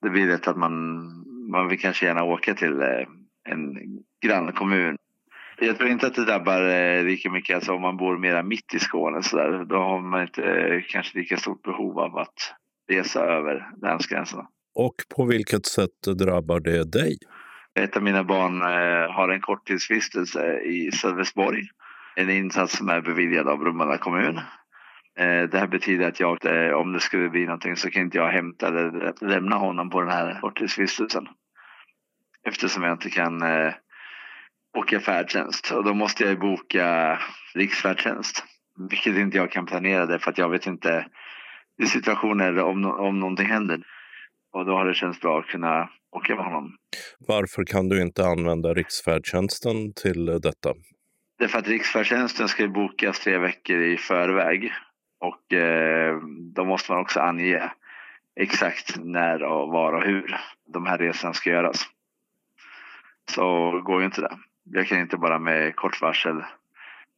[0.00, 1.04] det blir lätt att man,
[1.50, 3.06] man vill kanske gärna åka till eh,
[3.44, 3.78] en
[4.22, 4.96] grannkommun.
[5.62, 8.74] Jag tror inte att det drabbar eh, lika mycket alltså om man bor mera mitt
[8.74, 9.64] i Skåne så där.
[9.64, 12.54] Då har man inte eh, kanske lika stort behov av att
[12.90, 14.46] resa över länsgränserna.
[14.74, 17.18] Och på vilket sätt drabbar det dig?
[17.80, 21.62] Ett av mina barn eh, har en korttidsvistelse i Sölvesborg.
[22.16, 24.36] En insats som är beviljad av Bromölla kommun.
[25.18, 28.18] Eh, det här betyder att jag, eh, om det skulle bli någonting så kan inte
[28.18, 31.28] jag hämta eller lämna honom på den här korttidsvistelsen.
[32.48, 33.42] Eftersom jag inte kan
[34.78, 37.18] åka färdtjänst och då måste jag boka
[37.54, 38.44] riksfärdtjänst.
[38.90, 41.06] Vilket inte jag kan planera det för att jag vet inte
[41.82, 43.82] i situationer om, om någonting händer.
[44.52, 46.76] Och då har det känts bra att kunna åka med honom.
[47.18, 50.74] Varför kan du inte använda riksfärdtjänsten till detta?
[51.38, 54.72] Det är för att riksfärdtjänsten ska bokas tre veckor i förväg
[55.20, 56.18] och eh,
[56.54, 57.72] då måste man också ange
[58.40, 60.36] exakt när och var och hur
[60.72, 61.86] de här resorna ska göras.
[63.30, 64.36] Så går ju inte det.
[64.72, 66.44] Jag kan inte bara med kort varsel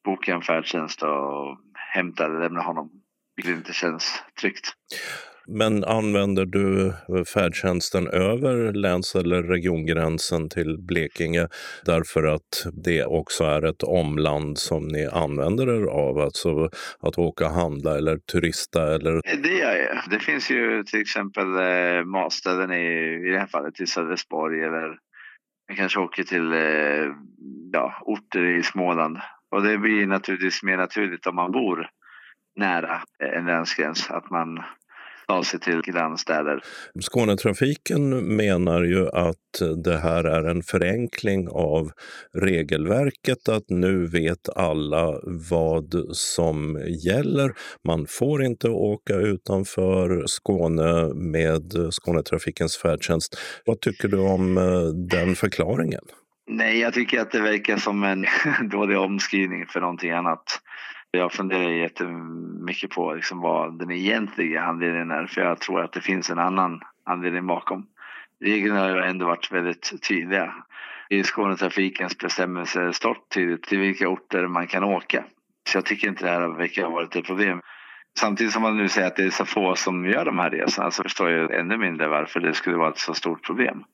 [0.04, 1.58] boka en färdtjänst och
[1.94, 2.90] hämta eller lämna honom,
[3.36, 4.74] vilket inte känns tryggt.
[5.46, 6.92] Men använder du
[7.34, 11.48] färdtjänsten över läns eller regiongränsen till Blekinge
[11.84, 16.18] därför att det också är ett omland som ni använder er av?
[16.18, 18.94] Alltså att åka och handla eller turista?
[18.94, 19.20] Eller...
[19.42, 20.10] Det gör jag.
[20.10, 22.86] Det finns ju till exempel eh, matställen i,
[23.28, 24.98] i det här fallet i Sölvesborg eller
[25.72, 27.14] jag kanske åker till eh,
[27.72, 29.18] ja, orter i Småland.
[29.50, 31.88] Och det blir naturligtvis mer naturligt om man bor
[32.56, 34.62] nära en länsgräns att man
[35.32, 36.60] ta sig till grannstäder.
[37.00, 41.90] Skånetrafiken menar ju att det här är en förenkling av
[42.34, 47.52] regelverket, att nu vet alla vad som gäller.
[47.88, 53.38] Man får inte åka utanför Skåne med Skånetrafikens färdtjänst.
[53.64, 54.84] Vad tycker du om eh,
[55.18, 56.04] den förklaringen?
[56.46, 58.26] Nej, jag tycker att det verkar som en
[58.70, 60.44] dålig omskrivning för någonting annat.
[61.14, 66.00] Jag funderar jättemycket på liksom vad den egentliga anledningen är för jag tror att det
[66.00, 67.86] finns en annan anledning bakom.
[68.40, 70.54] Reglerna har ändå varit väldigt tydliga.
[71.08, 75.24] I Skånetrafikens bestämmelser står tydligt till vilka orter man kan åka.
[75.68, 77.60] Så jag tycker inte det här verkar ha varit ett problem.
[78.18, 80.90] Samtidigt som man nu säger att det är så få som gör de här resorna
[80.90, 83.84] så förstår jag ännu mindre varför det skulle vara ett så stort problem.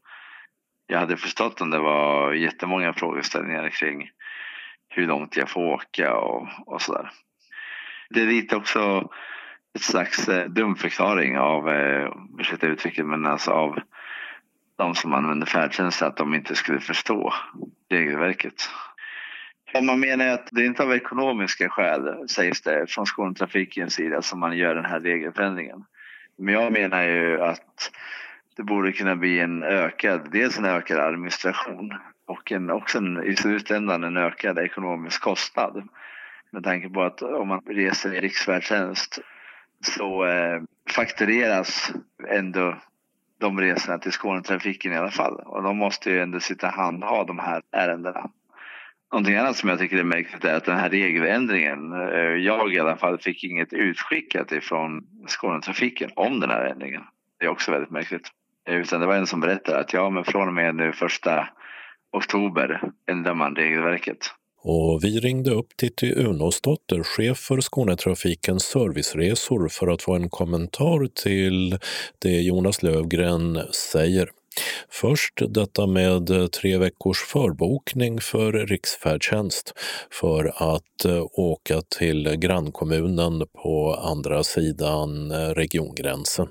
[0.87, 4.11] Jag hade förstått om det var jättemånga frågeställningar kring
[4.99, 7.11] hur långt jag får åka och, och sådär.
[8.11, 9.11] Det är lite också
[9.75, 13.81] ett slags eh, dumförklaring av, eh, ursäkta uttrycket, men alltså av
[14.77, 17.35] de som använder färdtjänst att de inte skulle förstå
[17.91, 18.71] regelverket.
[19.75, 24.41] Om man menar att det inte av ekonomiska skäl, sägs det från Skånetrafikens sida, som
[24.41, 25.85] man gör den här regelförändringen.
[26.39, 27.91] Men jag menar ju att
[28.57, 31.95] det borde kunna bli en ökad, dels en ökad administration
[32.29, 35.89] och en, också en, i slutändan en ökad ekonomisk kostnad.
[36.51, 39.19] Med tanke på att om man reser i riksfärdtjänst
[39.81, 41.93] så eh, faktureras
[42.29, 42.77] ändå
[43.41, 45.35] de resorna till Skånetrafiken i alla fall.
[45.35, 48.31] Och de måste ju ändå sitta handha de här ärendena.
[49.13, 52.81] Någonting annat som jag tycker är märkligt är att den här regeländringen, eh, jag i
[52.81, 57.03] alla fall fick inget utskickat ifrån Skånetrafiken om den här ändringen.
[57.39, 58.29] Det är också väldigt märkligt.
[58.69, 61.49] Eh, utan det var en som berättade att ja, men från och med nu första
[62.13, 64.19] oktober ändrar man regelverket.
[64.63, 71.09] Och vi ringde upp Titti Unosdotter, chef för Skånetrafikens serviceresor för att få en kommentar
[71.23, 71.79] till
[72.19, 73.61] det Jonas Lövgren
[73.93, 74.29] säger.
[74.91, 79.73] Först detta med tre veckors förbokning för riksfärdtjänst
[80.11, 86.49] för att eh, åka till grannkommunen på andra sidan eh, regiongränsen.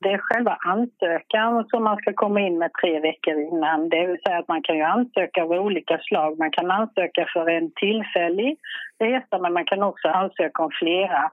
[0.00, 3.88] Det är själva ansökan som man ska komma in med tre veckor innan.
[3.88, 6.38] Det vill säga att man kan ju ansöka av olika slag.
[6.38, 8.58] Man kan ansöka för en tillfällig
[8.98, 11.30] resa men man kan också ansöka om flera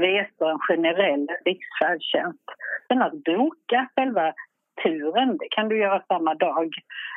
[0.00, 2.44] resor, en generell riksfärdtjänst.
[2.88, 4.32] Men att boka själva
[4.82, 6.68] turen, det kan du göra samma dag.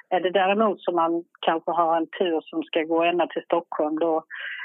[0.09, 3.99] Är det däremot som man kanske har en tur som ska gå ända till Stockholm
[3.99, 4.23] då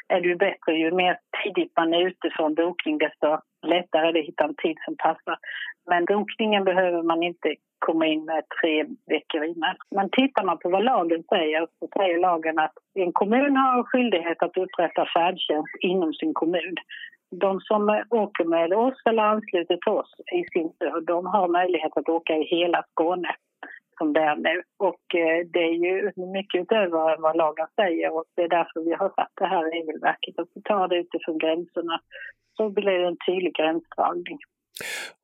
[0.09, 0.73] är det ju bättre.
[0.73, 4.77] Ju mer tidigt man är ute från bokning desto lättare det att hitta en tid
[4.85, 5.39] som passar.
[5.91, 9.77] Men drunkningen behöver man inte komma in med tre veckor innan.
[9.91, 14.43] Men tittar man på vad lagen säger så säger lagen att en kommun har skyldighet
[14.43, 16.75] att upprätta färdtjänst inom sin kommun.
[17.31, 21.97] De som åker med oss eller ansluter till oss i sin tur, de har möjlighet
[21.97, 23.35] att åka i hela Skåne
[23.99, 24.63] som det är nu.
[24.89, 25.95] Och eh, det är ju
[26.39, 30.39] mycket utöver vad lagen säger och det är därför vi har satt det här regelverket.
[30.39, 32.01] Att vi tar det utifrån gränserna
[32.57, 34.39] så blir det en tydlig gränsdragning.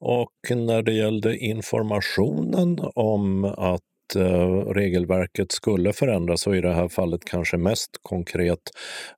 [0.01, 6.89] Och när det gällde informationen om att eh, regelverket skulle förändras och i det här
[6.89, 8.65] fallet kanske mest konkret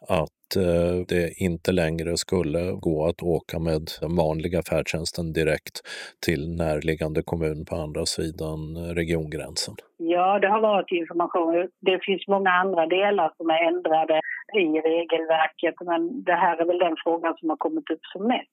[0.09, 5.80] att Eh, det inte längre skulle gå att åka med den vanliga färdtjänsten direkt
[6.26, 9.74] till närliggande kommun på andra sidan eh, regiongränsen?
[9.98, 11.68] Ja, det har varit information.
[11.80, 14.20] Det finns många andra delar som är ändrade
[14.54, 18.50] i regelverket men det här är väl den frågan som har kommit upp som mest.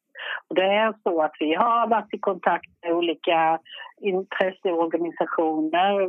[0.47, 3.59] Och det är så att vi har varit i kontakt med olika
[4.01, 6.03] intresseorganisationer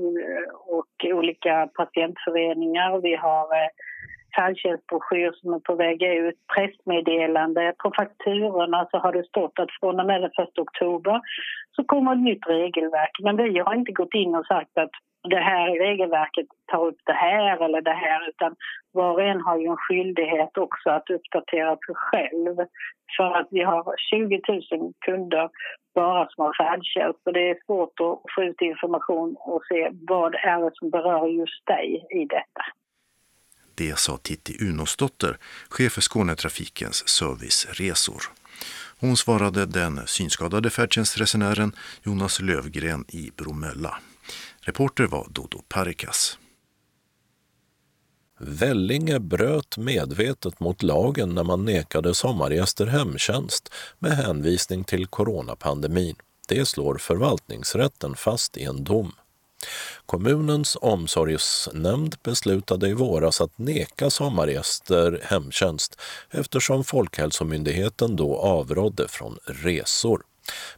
[0.77, 3.01] och olika patientföreningar.
[3.01, 3.69] Vi har eh,
[4.37, 7.75] färdtjänstbroschyr som är på väg ut, pressmeddelande.
[7.79, 11.21] På fakturorna så har det stått att från och med den 1 oktober
[11.77, 13.17] så kommer ett nytt regelverk.
[13.23, 14.91] Men vi har inte gått in och sagt att
[15.29, 18.57] det här regelverket tar upp det här eller det här utan
[18.93, 22.57] var och en har ju en skyldighet också att uppdatera sig själv.
[23.17, 24.41] För att vi har 20
[24.79, 25.51] 000 kunder
[25.95, 30.35] bara som har färdtjänst och det är svårt att få ut information och se vad
[30.35, 32.63] är det som berör just dig i detta.
[33.75, 38.23] Det sa Titti Unosdotter, chef för Skånetrafikens serviceresor.
[38.99, 43.99] Hon svarade den synskadade färdtjänstresenären Jonas Lövgren i Bromölla.
[44.61, 46.39] Reporter var Dodo Parikas.
[48.39, 56.17] Vellinge bröt medvetet mot lagen när man nekade sommargäster hemtjänst med hänvisning till coronapandemin.
[56.49, 59.13] Det slår förvaltningsrätten fast i en dom.
[60.07, 66.01] Kommunens omsorgsnämnd beslutade i våras att neka sommargäster hemtjänst
[66.31, 70.23] eftersom Folkhälsomyndigheten då avrådde från resor.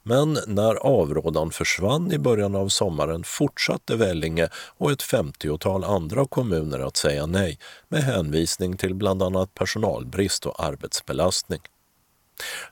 [0.03, 6.79] Men när avrådan försvann i början av sommaren fortsatte Vellinge och ett femtiotal andra kommuner
[6.79, 11.61] att säga nej med hänvisning till bland annat personalbrist och arbetsbelastning.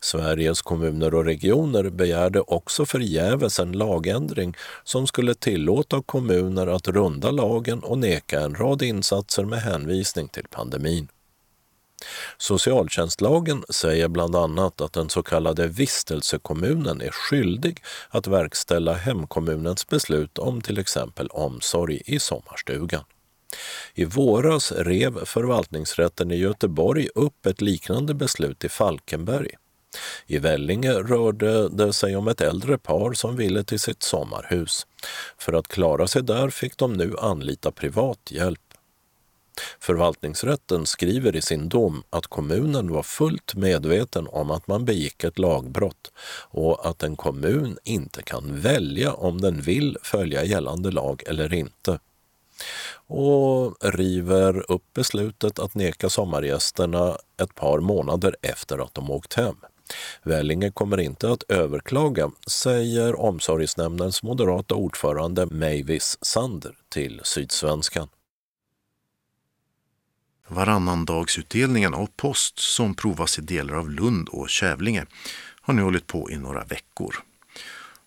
[0.00, 7.30] Sveriges kommuner och regioner begärde också förgäves en lagändring som skulle tillåta kommuner att runda
[7.30, 11.08] lagen och neka en rad insatser med hänvisning till pandemin.
[12.38, 20.38] Socialtjänstlagen säger bland annat att den så kallade vistelsekommunen är skyldig att verkställa hemkommunens beslut
[20.38, 23.04] om till exempel omsorg i sommarstugan.
[23.94, 29.50] I våras rev förvaltningsrätten i Göteborg upp ett liknande beslut i Falkenberg.
[30.26, 34.86] I Vellinge rörde det sig om ett äldre par som ville till sitt sommarhus.
[35.38, 38.60] För att klara sig där fick de nu anlita privat hjälp.
[39.80, 45.38] Förvaltningsrätten skriver i sin dom att kommunen var fullt medveten om att man begick ett
[45.38, 46.12] lagbrott
[46.50, 51.98] och att en kommun inte kan välja om den vill följa gällande lag eller inte
[53.06, 59.56] och river upp beslutet att neka sommargästerna ett par månader efter att de åkt hem.
[60.22, 68.08] Vellinge kommer inte att överklaga, säger omsorgsnämndens moderata ordförande Mavis Sander till Sydsvenskan.
[70.48, 75.06] Varannandagsutdelningen av post som provas i delar av Lund och Kävlinge
[75.60, 77.16] har nu hållit på i några veckor.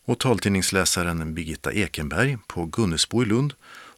[0.06, 3.54] Och taltidningsläsaren Birgitta Ekenberg på Gunnesbo i Lund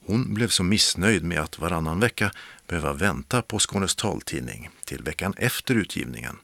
[0.09, 2.31] hon blev så missnöjd med att varannan vecka
[2.67, 6.35] behöva vänta på Skånes taltidning till veckan efter utgivningen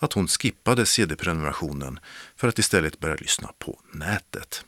[0.00, 1.94] att hon skippade CD-prenumerationen
[2.38, 4.64] för att istället börja lyssna på nätet.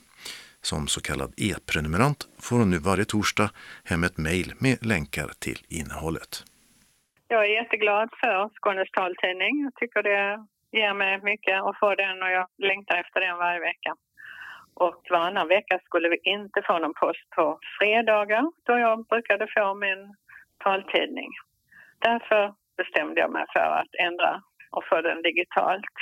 [0.62, 3.51] Som så kallad e-prenumerant får hon nu varje torsdag
[3.85, 6.33] hem ett mejl med länkar till innehållet.
[7.29, 9.55] Jag är jätteglad för Skånes taltidning.
[9.64, 10.47] Jag tycker det
[10.79, 13.91] ger mig mycket att få den och jag längtar efter den varje vecka.
[14.75, 19.75] Och varannan vecka skulle vi inte få någon post på fredagar då jag brukade få
[19.75, 20.14] min
[20.64, 21.31] taltidning.
[21.99, 25.95] Därför bestämde jag mig för att ändra och få den digitalt.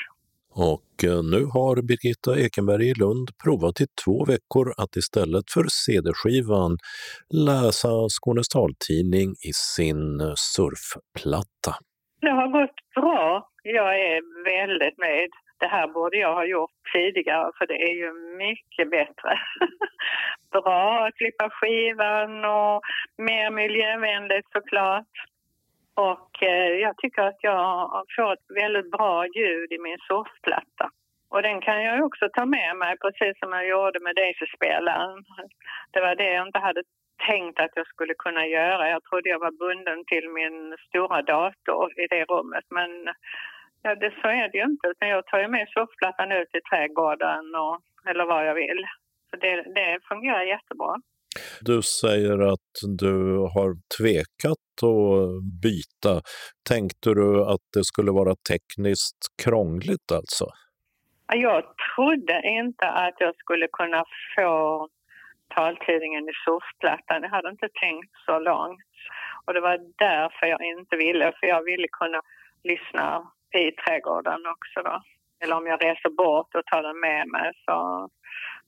[0.54, 5.64] Och eh, nu har Birgitta Ekenberg i Lund provat i två veckor att istället för
[5.84, 6.72] CD-skivan
[7.48, 11.72] läsa Skånes taltidning i sin eh, surfplatta.
[12.20, 13.48] Det har gått bra.
[13.62, 15.32] Jag är väldigt nöjd.
[15.62, 18.10] Det här borde jag ha gjort tidigare för det är ju
[18.44, 19.32] mycket bättre.
[20.52, 22.82] bra att klippa skivan och
[23.18, 25.14] mer miljövänligt såklart.
[25.94, 30.86] Och eh, jag tycker att jag får ett väldigt bra ljud i min soffplatta.
[31.30, 35.24] Och den kan jag också ta med mig precis som jag gjorde med Daisy-spelaren.
[35.92, 36.82] Det var det jag inte hade
[37.28, 38.90] tänkt att jag skulle kunna göra.
[38.90, 42.90] Jag trodde jag var bunden till min stora dator i det rummet men
[43.82, 44.88] ja, det, så är det ju inte.
[44.88, 47.76] Utan jag tar ju med surfplattan ut i trädgården och,
[48.10, 48.84] eller vad jag vill.
[49.30, 50.94] Så det, det fungerar jättebra.
[51.60, 53.14] Du säger att du
[53.54, 56.20] har tvekat att byta.
[56.68, 60.46] Tänkte du att det skulle vara tekniskt krångligt alltså?
[61.34, 61.64] Jag
[61.94, 64.04] trodde inte att jag skulle kunna
[64.36, 64.88] få
[65.54, 67.22] taltidningen i surfplattan.
[67.22, 68.80] Jag hade inte tänkt så långt.
[69.44, 72.20] Och det var därför jag inte ville, för jag ville kunna
[72.64, 75.02] lyssna i trädgården också då.
[75.44, 78.08] Eller om jag reser bort och tar den med mig så...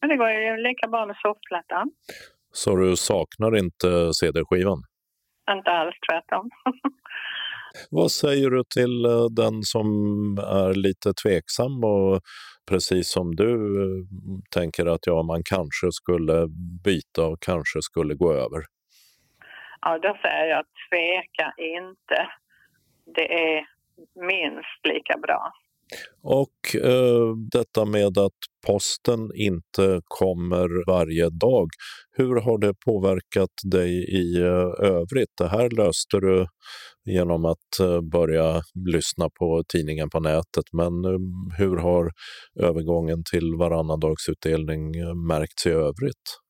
[0.01, 1.91] Men det går ju lika bra med surfplattan.
[2.53, 4.83] Så du saknar inte CD-skivan?
[5.51, 6.51] Inte alls, tvärtom.
[7.91, 9.87] Vad säger du till eh, den som
[10.39, 12.21] är lite tveksam och
[12.69, 14.05] precis som du eh,
[14.51, 16.47] tänker att ja, man kanske skulle
[16.85, 18.61] byta och kanske skulle gå över?
[19.81, 22.29] Ja, då säger jag tveka inte.
[23.15, 23.74] Det är
[24.15, 25.53] minst lika bra.
[26.23, 31.69] Och eh, detta med att posten inte kommer varje dag.
[32.17, 33.91] Hur har det påverkat dig
[34.21, 35.33] i eh, övrigt?
[35.39, 36.47] Det här löste du
[37.05, 40.65] genom att eh, börja lyssna på tidningen på nätet.
[40.73, 41.19] Men eh,
[41.59, 42.11] hur har
[42.61, 46.44] övergången till varannandagsutdelning eh, märkts i övrigt?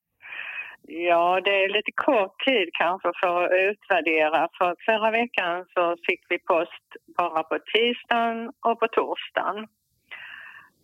[0.86, 4.48] Ja, det är lite kort tid kanske för att utvärdera.
[4.58, 6.86] För förra veckan så fick vi post
[7.18, 9.68] bara på tisdagen och på torsdagen.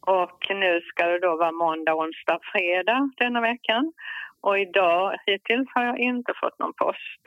[0.01, 3.93] Och nu ska det då vara måndag, onsdag, fredag denna veckan.
[4.41, 7.23] Och idag hittills har jag inte fått någon post.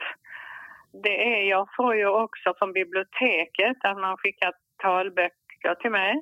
[1.02, 4.52] Det är, jag får ju också från biblioteket att man skickar
[4.82, 6.14] talböcker till mig.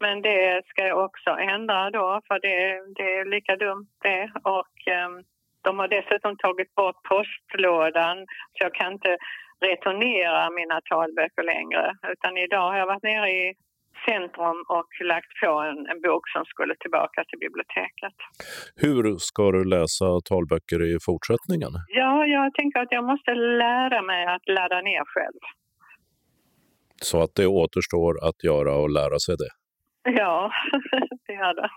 [0.00, 2.58] Men det ska jag också ändra då för det,
[2.96, 4.30] det är lika dumt det.
[4.42, 4.76] Och
[5.06, 5.24] um,
[5.66, 8.16] de har dessutom tagit bort postlådan
[8.54, 9.12] så jag kan inte
[9.68, 11.84] returnera mina talböcker längre.
[12.12, 13.54] Utan idag har jag varit nere i
[14.08, 18.16] centrum och lagt på en, en bok som skulle tillbaka till biblioteket.
[18.84, 21.72] Hur ska du läsa talböcker i fortsättningen?
[21.88, 25.42] Ja, jag tänker att jag måste lära mig att ladda ner själv.
[27.02, 29.52] Så att det återstår att göra och lära sig det?
[30.10, 30.52] Ja,
[31.26, 31.70] det gör det.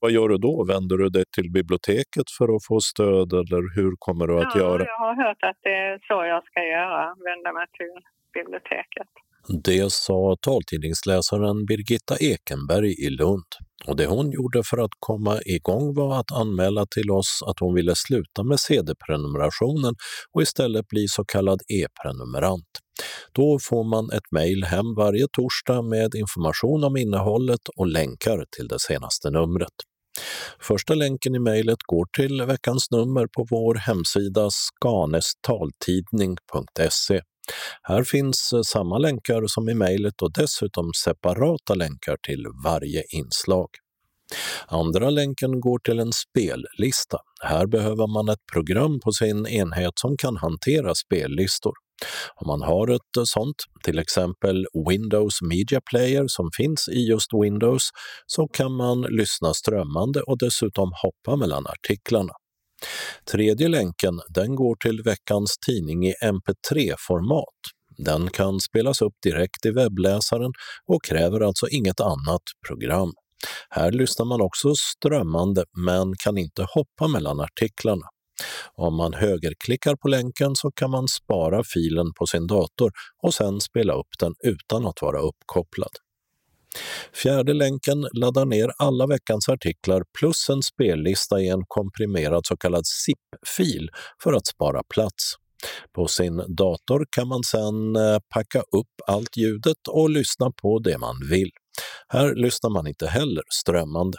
[0.00, 0.64] Vad gör du då?
[0.72, 4.60] Vänder du dig till biblioteket för att få stöd eller hur kommer du att ja,
[4.60, 4.84] göra?
[4.84, 7.96] Jag har hört att det är så jag ska göra, vända mig till
[8.34, 9.12] biblioteket.
[9.48, 13.44] Det sa taltidningsläsaren Birgitta Ekenberg i Lund.
[13.86, 17.74] Och det hon gjorde för att komma igång var att anmäla till oss att hon
[17.74, 19.94] ville sluta med CD-prenumerationen
[20.32, 22.66] och istället bli så kallad e-prenumerant.
[23.32, 28.68] Då får man ett mejl hem varje torsdag med information om innehållet och länkar till
[28.68, 29.72] det senaste numret.
[30.60, 37.20] Första länken i mejlet går till veckans nummer på vår hemsida skanestaltidning.se.
[37.82, 43.68] Här finns eh, samma länkar som i mejlet och dessutom separata länkar till varje inslag.
[44.66, 47.18] Andra länken går till en spellista.
[47.42, 51.72] Här behöver man ett program på sin enhet som kan hantera spellistor.
[52.34, 57.30] Om man har ett eh, sånt, till exempel Windows Media Player som finns i just
[57.42, 57.88] Windows,
[58.26, 62.32] så kan man lyssna strömmande och dessutom hoppa mellan artiklarna.
[63.30, 67.58] Tredje länken den går till veckans tidning i mp3-format.
[67.96, 70.52] Den kan spelas upp direkt i webbläsaren
[70.86, 73.12] och kräver alltså inget annat program.
[73.70, 78.06] Här lyssnar man också strömmande men kan inte hoppa mellan artiklarna.
[78.74, 83.60] Om man högerklickar på länken så kan man spara filen på sin dator och sen
[83.60, 85.92] spela upp den utan att vara uppkopplad.
[87.14, 92.86] Fjärde länken laddar ner alla veckans artiklar plus en spellista i en komprimerad så kallad
[92.86, 93.90] zip-fil
[94.22, 95.34] för att spara plats.
[95.94, 100.98] På sin dator kan man sedan eh, packa upp allt ljudet och lyssna på det
[100.98, 101.50] man vill.
[102.08, 104.18] Här lyssnar man inte heller strömmande.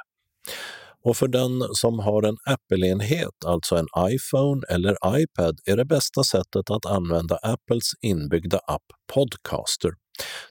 [1.05, 6.23] Och för den som har en Apple-enhet, alltså en iPhone eller iPad, är det bästa
[6.23, 8.83] sättet att använda Apples inbyggda app
[9.13, 9.91] Podcaster.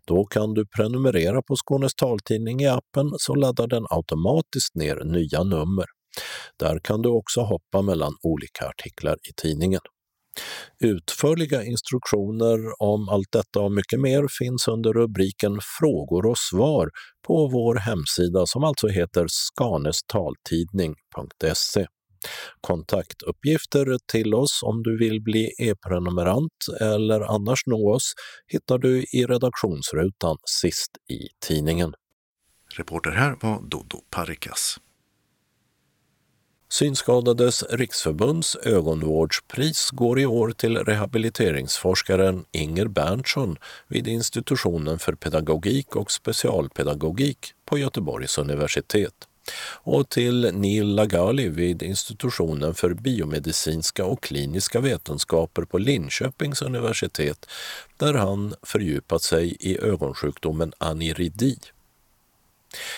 [0.07, 5.43] Då kan du prenumerera på Skånes taltidning i appen så laddar den automatiskt ner nya
[5.43, 5.85] nummer.
[6.59, 9.81] Där kan du också hoppa mellan olika artiklar i tidningen.
[10.85, 16.91] Utförliga instruktioner om allt detta och mycket mer finns under rubriken Frågor och svar
[17.27, 21.87] på vår hemsida som alltså heter skanestaltidning.se.
[22.61, 28.13] Kontaktuppgifter till oss om du vill bli e-prenumerant eller annars nå oss
[28.47, 31.95] hittar du i redaktionsrutan sist i tidningen.
[32.77, 34.79] Reporter här var Dodo Parikas.
[36.73, 43.57] Synskadades riksförbunds ögonvårdspris går i år till rehabiliteringsforskaren Inger Berntsson
[43.89, 49.15] vid institutionen för pedagogik och specialpedagogik på Göteborgs universitet
[49.85, 57.47] och till Neil Lagali vid institutionen för biomedicinska och kliniska vetenskaper på Linköpings universitet
[57.97, 61.59] där han fördjupat sig i ögonsjukdomen aniridi.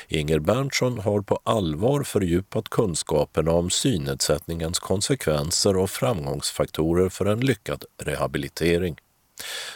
[0.09, 7.85] Inger Berntsson har på allvar fördjupat kunskaperna om synnedsättningens konsekvenser och framgångsfaktorer för en lyckad
[8.03, 8.97] rehabilitering.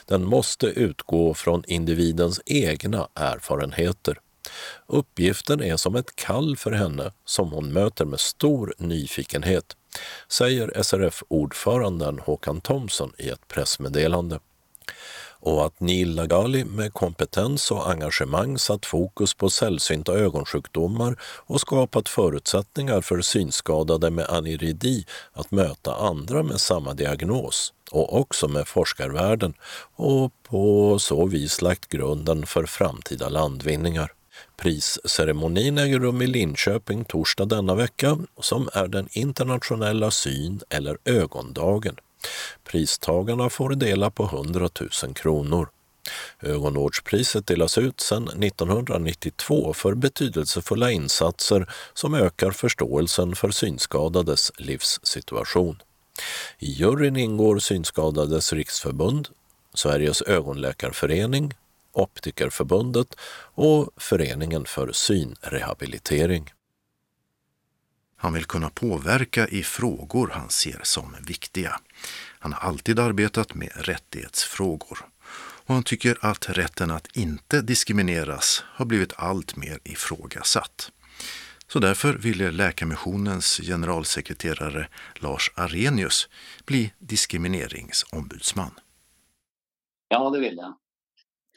[0.07, 4.19] Den måste utgå från individens egna erfarenheter.
[4.87, 9.77] Uppgiften är som ett kall för henne som hon möter med stor nyfikenhet,
[10.29, 14.41] säger SRF-ordföranden Håkan Thomsson i ett pressmeddelande
[15.41, 22.09] och att Neil Lagali med kompetens och engagemang satt fokus på sällsynta ögonsjukdomar och skapat
[22.09, 29.55] förutsättningar för synskadade med aniridi att möta andra med samma diagnos och också med forskarvärlden
[29.97, 34.13] och på så vis lagt grunden för framtida landvinningar.
[34.63, 41.97] Prisceremonin äger rum i Linköping torsdag denna vecka som är den internationella syn eller ögondagen.
[42.65, 44.69] Pristagarna får dela på 100
[45.05, 45.69] 000 kronor.
[46.43, 55.83] Ögonvårdspriset delas ut sedan 1992 för betydelsefulla insatser som ökar förståelsen för synskadades livssituation.
[56.59, 59.29] I juryn ingår Synskadades riksförbund,
[59.75, 61.55] Sveriges ögonläkarförening,
[61.99, 63.15] Optikerförbundet
[63.55, 66.53] och Föreningen för synrehabilitering.
[68.17, 71.81] Han vill kunna påverka i frågor han ser som viktiga.
[72.39, 74.99] Han har alltid arbetat med rättighetsfrågor
[75.67, 80.93] och han tycker att rätten att inte diskrimineras har blivit allt mer ifrågasatt.
[81.69, 86.29] Så därför ville Läkarmissionens generalsekreterare Lars Arrhenius
[86.65, 88.71] bli diskrimineringsombudsman.
[90.09, 90.75] Ja, det vill jag.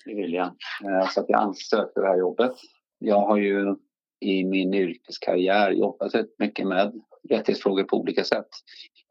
[0.05, 0.47] Det vill jag.
[0.83, 2.51] Eh, så att jag ansökte det här jobbet.
[2.99, 3.75] Jag har ju
[4.19, 8.49] i min yrkeskarriär jobbat rätt mycket med rättighetsfrågor på olika sätt.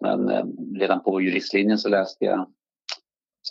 [0.00, 0.44] Men eh,
[0.78, 2.52] redan på juristlinjen så läste jag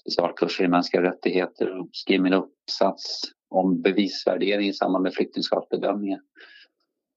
[0.01, 6.19] specialkurser i mänskliga rättigheter och skrev min uppsats om bevisvärdering i samband med flyktingskapsbedömningen.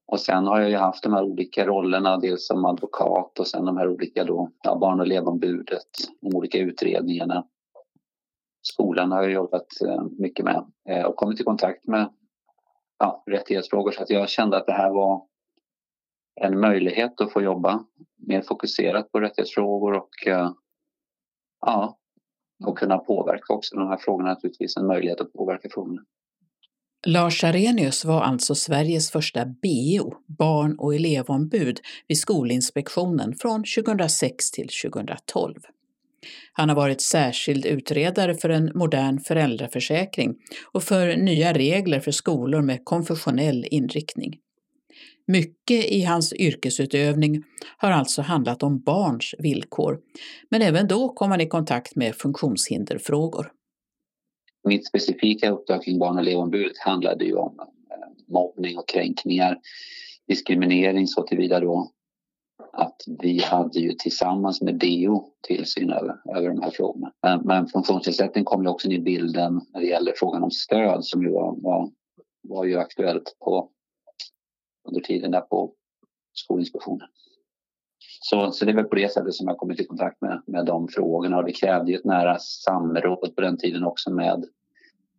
[0.07, 3.65] Och sen har jag ju haft de här olika rollerna, dels som advokat och sen
[3.65, 5.89] de här olika då, ja, barn och elevombudet,
[6.21, 7.47] de olika utredningarna.
[8.63, 12.13] Skolan har jag jobbat eh, mycket med eh, och kommit i kontakt med
[12.99, 15.27] ja, rättighetsfrågor så att jag kände att det här var
[16.41, 17.85] en möjlighet att få jobba
[18.17, 20.53] mer fokuserat på rättighetsfrågor och eh,
[21.61, 21.99] ja,
[22.65, 26.03] och kunna påverka också de här frågorna naturligtvis, en möjlighet att påverka frågorna.
[27.07, 34.69] Lars Arrhenius var alltså Sveriges första BO, barn och elevombud, vid Skolinspektionen från 2006 till
[34.85, 35.55] 2012.
[36.53, 40.35] Han har varit särskild utredare för en modern föräldraförsäkring
[40.73, 44.39] och för nya regler för skolor med konfessionell inriktning.
[45.27, 47.43] Mycket i hans yrkesutövning
[47.77, 50.01] har alltså handlat om barns villkor,
[50.51, 53.53] men även då kom han i kontakt med funktionshinderfrågor.
[54.69, 59.59] Mitt specifika uppdrag kring barn och elevombudet handlade ju om eh, mobbning och kränkningar,
[60.29, 61.91] diskriminering så tillvida då
[62.73, 67.13] att vi hade ju tillsammans med DO tillsyn över, över de här frågorna.
[67.23, 71.05] Men, men funktionsnedsättning kom ju också in i bilden när det gäller frågan om stöd
[71.05, 71.91] som ju var, var,
[72.43, 73.69] var ju aktuellt på,
[74.89, 75.73] under tiden där på
[76.33, 77.09] Skolinspektionen.
[78.21, 80.67] Så, så det är väl på det sättet som jag kommit i kontakt med, med
[80.67, 84.45] de frågorna och det krävde ju ett nära samråd på den tiden också med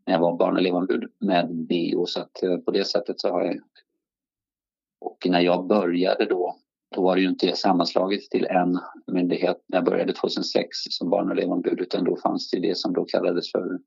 [0.05, 3.29] när jag var barn och elevombud med BO så att eh, på det sättet så
[3.29, 3.59] har jag
[5.01, 6.55] och när jag började då
[6.93, 8.79] då var det ju inte sammanslaget till en
[9.11, 12.93] myndighet när jag började 2006 som barn och elevombud utan då fanns det det som
[12.93, 13.79] då kallades för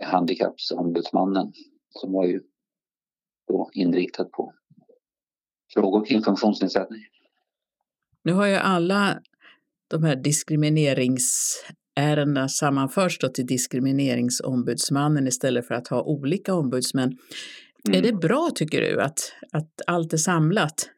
[0.00, 1.52] Handikappsombudsmannen
[1.90, 2.40] som var ju
[3.48, 4.54] då inriktad på
[5.74, 7.00] frågor kring funktionsnedsättning.
[8.24, 9.20] Nu har ju alla
[9.90, 17.18] de här diskrimineringsärendena sammanförts till diskrimineringsombudsmannen istället för att ha olika ombudsmän.
[17.88, 17.98] Mm.
[17.98, 19.18] Är det bra tycker du att,
[19.52, 20.90] att allt är samlat?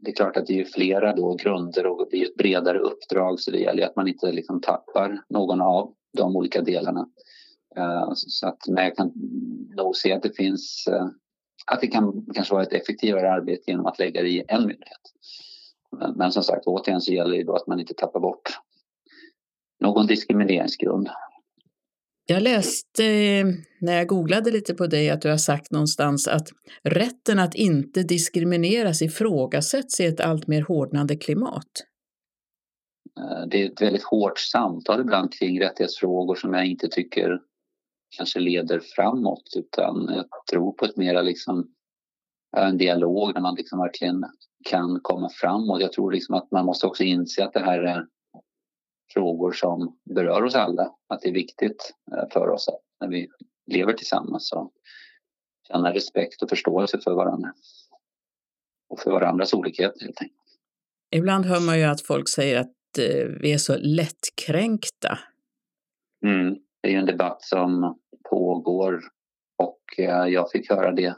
[0.00, 3.40] Det är klart att det är flera då grunder och det är ett bredare uppdrag
[3.40, 7.08] så det gäller att man inte liksom tappar någon av de olika delarna.
[7.76, 9.12] Eh, så att, men jag kan
[9.76, 11.06] nog se att det finns eh,
[11.66, 15.00] att det kan kanske vara ett effektivare arbete genom att lägga det i en myndighet.
[15.98, 18.50] Men, men som sagt, återigen så gäller det då att man inte tappar bort
[19.80, 21.08] någon diskrimineringsgrund.
[22.30, 23.46] Jag läste eh,
[23.80, 26.48] när jag googlade lite på dig att du har sagt någonstans att
[26.82, 31.66] rätten att inte diskrimineras ifrågasätts i ett allt mer hårdnande klimat.
[33.20, 37.40] Eh, det är ett väldigt hårt samtal ibland kring rättighetsfrågor som jag inte tycker
[38.16, 41.66] kanske leder framåt utan jag tror på ett mera liksom
[42.56, 44.24] eh, en dialog där man liksom verkligen
[44.68, 45.80] kan komma framåt.
[45.80, 48.06] Jag tror liksom att man måste också inse att det här är
[49.12, 50.94] frågor som berör oss alla.
[51.08, 53.28] Att det är viktigt eh, för oss att när vi
[53.66, 54.72] lever tillsammans och
[55.68, 57.52] känna respekt och förståelse för varandra.
[58.88, 60.40] Och för varandras olikheter helt enkelt.
[61.10, 65.18] Ibland hör man ju att folk säger att eh, vi är så lättkränkta.
[66.24, 67.98] Mm, det är ju en debatt som
[68.30, 69.00] pågår
[69.56, 71.14] och eh, jag fick höra det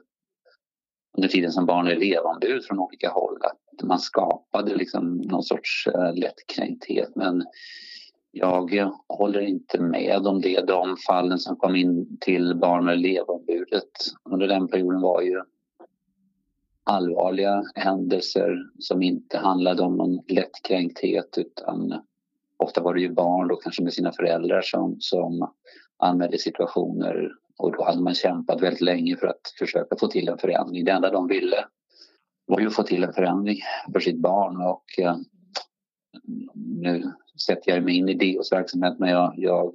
[1.17, 5.87] under tiden som barn och elevombud från olika håll att man skapade liksom någon sorts
[5.87, 7.17] eh, uh, lättkränkthet.
[7.17, 7.45] Men
[8.31, 10.67] jag håller inte med om det.
[10.67, 13.91] De fallen som kom in till barn och elevombudet
[14.31, 15.43] under den perioden var ju
[16.85, 22.03] allvarliga händelser som inte handlade om någon lättkränkthet utan
[22.57, 25.53] ofta var det ju barn då kanske med sina föräldrar som, som
[25.99, 30.39] anmälde situationer och då hade man kämpat väldigt länge för att försöka få till en
[30.39, 30.85] förändring.
[30.85, 31.65] Det enda de ville
[32.47, 33.59] var ju att få till en förändring
[33.93, 35.17] för sitt barn och eh,
[36.55, 37.13] nu
[37.47, 39.75] sätter jag mig in i DOs verksamhet men jag, jag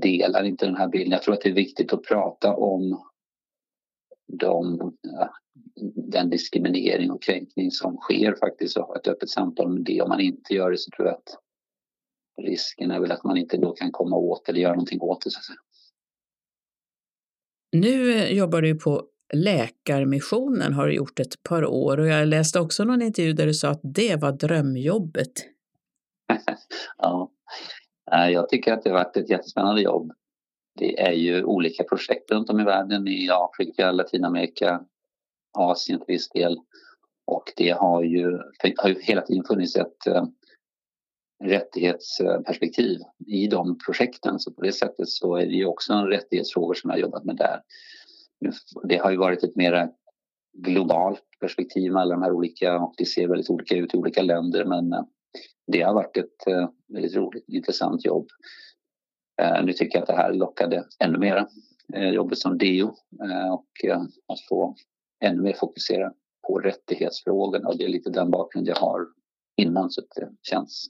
[0.00, 1.12] delar inte den här bilden.
[1.12, 3.02] Jag tror att det är viktigt att prata om
[4.26, 4.92] de,
[5.94, 10.02] den diskriminering och kränkning som sker faktiskt och ha ett öppet samtal med det.
[10.02, 11.38] Om man inte gör det så tror jag att
[12.42, 15.30] risken är väl att man inte då kan komma åt eller göra någonting åt det.
[15.30, 15.58] Så att säga.
[17.72, 19.02] Nu eh, jobbar du på
[19.34, 23.54] Läkarmissionen har du gjort ett par år och jag läste också någon intervju där du
[23.54, 25.32] sa att det var drömjobbet.
[26.98, 27.30] ja,
[28.30, 30.12] jag tycker att det har varit ett jättespännande jobb.
[30.78, 34.80] Det är ju olika projekt runt om i världen, i Afrika, Latinamerika,
[35.58, 36.56] Asien till viss del.
[37.26, 38.38] Och det har ju,
[38.76, 40.24] har ju hela tiden funnits ett eh,
[41.42, 44.38] rättighetsperspektiv i de projekten.
[44.38, 47.24] Så på det sättet så är det ju också en rättighetsfrågor som jag har jobbat
[47.24, 47.60] med där.
[48.84, 49.90] Det har ju varit ett mer
[50.52, 54.22] globalt perspektiv med alla de här olika och det ser väldigt olika ut i olika
[54.22, 55.04] länder men eh,
[55.66, 58.28] det har varit ett eh, väldigt roligt, intressant jobb.
[59.42, 61.46] Eh, nu tycker jag att det här lockade ännu mer,
[62.12, 62.86] jobbet som DO
[63.52, 63.66] och
[64.28, 64.76] att få
[65.24, 66.12] ännu mer fokusera
[66.46, 69.06] på rättighetsfrågorna och det är lite den bakgrund jag har
[69.56, 70.88] innan så det känns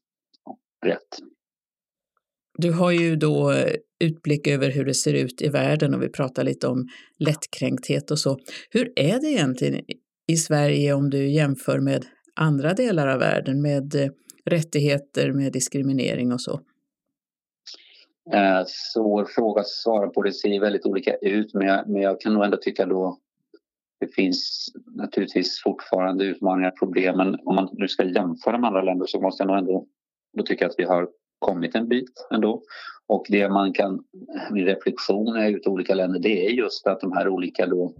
[0.86, 1.18] rätt.
[2.58, 3.54] Du har ju då
[4.04, 8.18] utblick över hur det ser ut i världen och vi pratar lite om lättkränkthet och
[8.18, 8.38] så.
[8.70, 9.84] Hur är det egentligen
[10.26, 12.06] i Sverige om du jämför med
[12.36, 14.12] andra delar av världen med
[14.44, 16.60] rättigheter, med diskriminering och så?
[18.32, 20.22] Eh, svår fråga att svara på.
[20.22, 23.18] Det ser väldigt olika ut men jag, men jag kan nog ändå tycka då
[24.00, 28.82] det finns naturligtvis fortfarande utmaningar och problem men om man nu ska jämföra med andra
[28.82, 29.86] länder så måste jag nog ändå
[30.32, 31.08] då tycker jag att vi har
[31.38, 32.62] kommit en bit ändå.
[33.06, 34.04] Och det man kan,
[34.50, 37.94] min reflektion är ut olika länder, det är just att de här olika då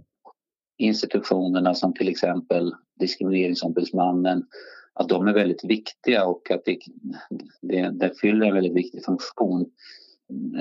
[0.77, 4.45] institutionerna som till exempel Diskrimineringsombudsmannen,
[4.93, 6.79] att de är väldigt viktiga och att det,
[7.61, 9.65] det, det fyller en väldigt viktig funktion.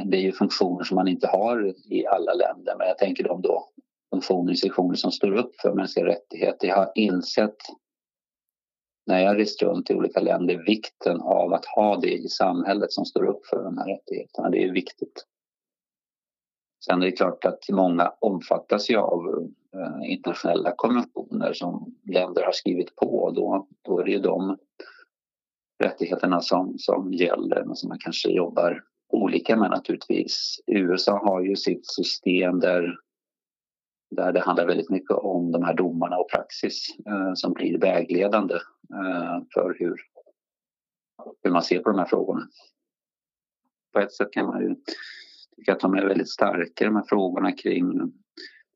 [0.05, 3.43] Det är ju funktioner som man inte har i alla länder men jag tänker de
[3.43, 3.68] då
[4.11, 6.68] funktioner, institutioner som står upp för mänskliga rättigheter.
[6.68, 7.57] Jag har insett
[9.07, 13.05] när jag rest runt i olika länder vikten av att ha det i samhället som
[13.05, 14.51] står upp för de här rättigheterna.
[14.51, 15.27] Det är viktigt.
[16.85, 22.53] Sen är det klart att många omfattas ju av eh, internationella konventioner som länder har
[22.53, 24.59] skrivit på och då, då är det ju de
[25.83, 30.61] rättigheterna som, som gäller men som man kanske jobbar olika med naturligtvis.
[30.67, 32.97] USA har ju sitt system där
[34.17, 38.55] där det handlar väldigt mycket om de här domarna och praxis eh, som blir vägledande
[38.95, 39.97] eh, för hur,
[41.43, 42.49] hur man ser på de här frågorna.
[43.93, 44.77] På ett sätt kan man ju
[45.57, 48.13] tycka att de är väldigt starka, de här frågorna kring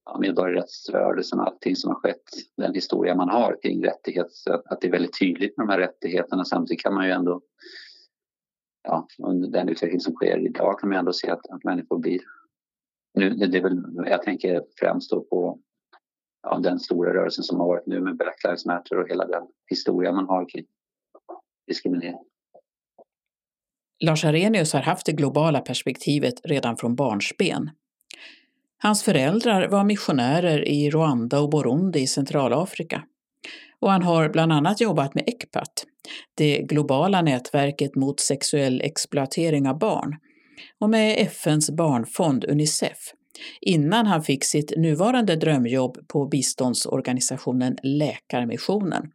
[0.05, 2.25] ja, medborgarrättsrörelsen och allting som har skett,
[2.57, 6.45] den historia man har kring rättigheter, att det är väldigt tydligt med de här rättigheterna.
[6.45, 7.41] Samtidigt kan man ju ändå,
[8.83, 11.99] ja, under den utveckling som sker idag kan man ju ändå se att, att människor
[11.99, 12.21] blir
[13.17, 15.59] nu, det är väl, jag tänker främst då på
[16.43, 19.43] ja, den stora rörelsen som har varit nu med Black Lives Matter och hela den
[19.71, 20.65] historia man har kring
[21.67, 22.19] diskriminering.
[24.05, 27.71] Lars Arrhenius har haft det globala perspektivet redan från barnsben.
[28.79, 33.03] Hans föräldrar var missionärer i Rwanda och Burundi i Centralafrika.
[33.81, 35.87] Och han har bland annat jobbat med ECPAT,
[36.35, 40.17] det globala nätverket mot sexuell exploatering av barn,
[40.81, 43.13] och med FNs barnfond Unicef
[43.61, 49.13] innan han fick sitt nuvarande drömjobb på biståndsorganisationen Läkarmissionen.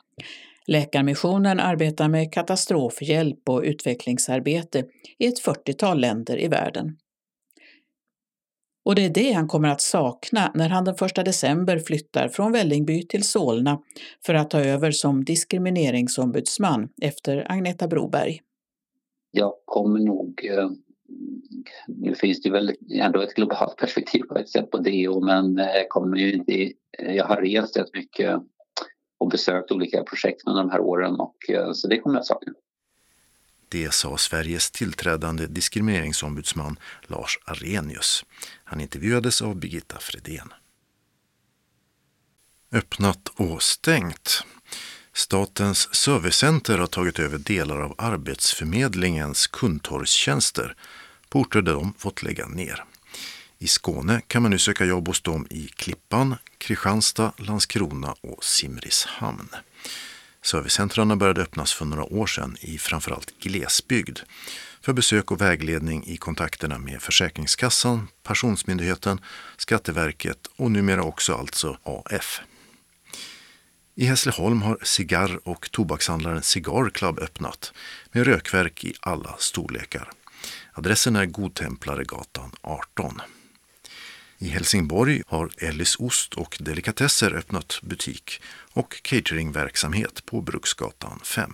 [0.68, 4.86] Läkarmissionen arbetar med katastrofhjälp och utvecklingsarbete
[5.18, 6.98] i ett 40-tal länder i världen.
[8.86, 12.52] Och det är det han kommer att sakna när han den 1 december flyttar från
[12.52, 13.82] Vällingby till Solna
[14.26, 18.42] för att ta över som diskrimineringsombudsman efter Agneta Broberg.
[19.32, 20.70] Jag kommer nog eh,
[21.88, 25.90] nu finns det väl ändå ett globalt perspektiv på ett sätt på det men jag
[25.90, 28.42] kommer ju inte, eh, jag har rest rätt mycket
[29.18, 32.54] och besökt olika projekt under de här åren och eh, så det kommer jag sakna.
[33.70, 38.26] Det sa Sveriges tillträdande diskrimineringsombudsman Lars Arrhenius.
[38.64, 40.54] Han intervjuades av Birgitta Fredén.
[42.72, 44.44] Öppnat och stängt.
[45.14, 50.76] Statens servicecenter har tagit över delar av Arbetsförmedlingens kundtorgstjänster
[51.32, 52.84] på orter där de fått lägga ner.
[53.60, 59.50] I Skåne kan man nu söka jobb hos dem i Klippan, Kristianstad, Landskrona och Simrishamn.
[60.42, 64.20] Servicecentrarna började öppnas för några år sedan i framförallt glesbygd
[64.82, 69.22] för besök och vägledning i kontakterna med Försäkringskassan, Pensionsmyndigheten,
[69.58, 72.42] Skatteverket och numera också alltså AF.
[73.96, 77.74] I Hässleholm har cigarr och tobakshandlaren Cigar Club öppnat
[78.12, 80.12] med rökverk i alla storlekar.
[80.74, 83.22] Adressen är Godtemplaregatan 18.
[84.38, 88.42] I Helsingborg har Ellis Ost och Delikatesser öppnat butik
[88.74, 91.54] och cateringverksamhet på Bruksgatan 5.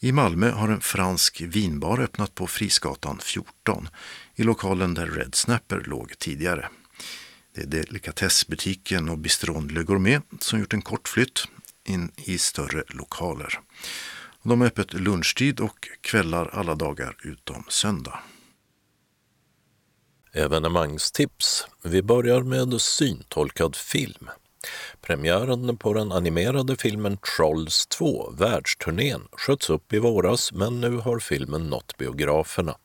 [0.00, 3.88] I Malmö har en fransk vinbar öppnat på Frisgatan 14
[4.34, 6.68] i lokalen där Red Snapper låg tidigare.
[7.54, 11.44] Det är delikatessbutiken och bistron Le Gourmet som gjort en kort flytt
[11.84, 13.60] in i större lokaler.
[14.44, 18.18] De har öppet lunchtid och kvällar alla dagar utom söndag.
[20.32, 21.66] Evenemangstips.
[21.82, 24.30] Vi börjar med syntolkad film.
[25.00, 31.18] Premiären på den animerade filmen Trolls 2, världsturnén, sköts upp i våras men nu har
[31.18, 32.76] filmen nått biograferna.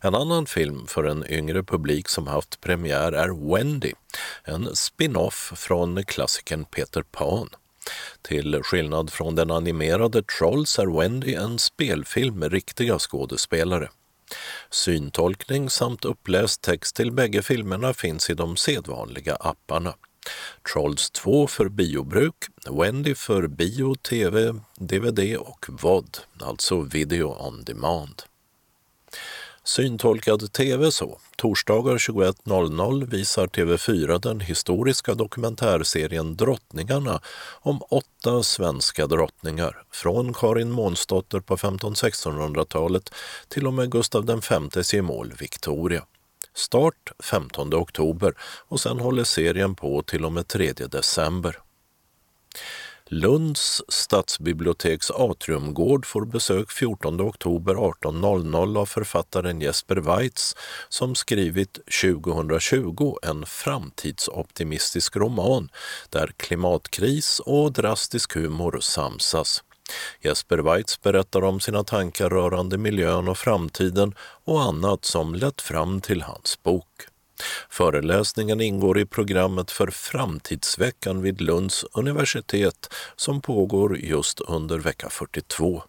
[0.00, 3.92] En annan film för en yngre publik som haft premiär är Wendy,
[4.44, 7.48] en spin-off från klassikern Peter Pan.
[8.22, 13.88] Till skillnad från den animerade Trolls är Wendy en spelfilm med riktiga skådespelare.
[14.70, 19.94] Syntolkning samt uppläst text till bägge filmerna finns i de sedvanliga apparna.
[20.72, 22.34] Trolls 2 för biobruk,
[22.70, 28.22] Wendy för bio, tv, dvd och VOD, alltså video on demand.
[29.68, 31.18] Syntolkad tv så.
[31.36, 37.20] Torsdagar 21.00 visar TV4 den historiska dokumentärserien Drottningarna
[37.60, 43.14] om åtta svenska drottningar från Karin Månsdotter på 1500-1600-talet
[43.48, 44.40] till och med Gustav
[44.74, 46.04] Vs gemål Victoria.
[46.54, 48.34] Start 15 oktober
[48.68, 51.58] och sen håller serien på till och med 3 december.
[53.10, 60.56] Lunds stadsbiblioteks atriumgård får besök 14 oktober 18.00 av författaren Jesper Weitz
[60.88, 65.68] som skrivit 2020 en framtidsoptimistisk roman
[66.10, 69.64] där klimatkris och drastisk humor samsas.
[70.20, 76.00] Jesper Weitz berättar om sina tankar rörande miljön och framtiden och annat som lett fram
[76.00, 77.06] till hans bok.
[77.68, 85.82] Föreläsningen ingår i programmet för Framtidsveckan vid Lunds universitet som pågår just under vecka 42.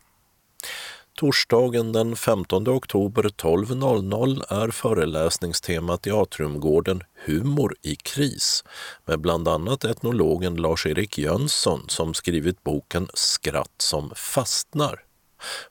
[1.19, 8.63] Torsdagen den 15 oktober 12.00 är föreläsningstemat i Atriumgården Humor i kris
[9.05, 15.03] med bland annat etnologen Lars-Erik Jönsson som skrivit boken Skratt som fastnar.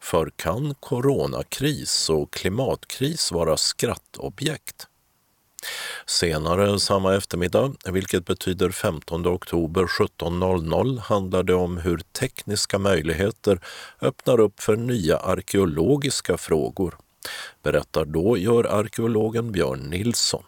[0.01, 4.88] För kan coronakris och klimatkris vara skrattobjekt?
[6.07, 13.61] Senare samma eftermiddag, vilket betyder 15 oktober 17.00, handlar det om hur tekniska möjligheter
[14.03, 16.97] öppnar upp för nya arkeologiska frågor.
[17.63, 20.45] Berättar då gör arkeologen Björn Nilsson.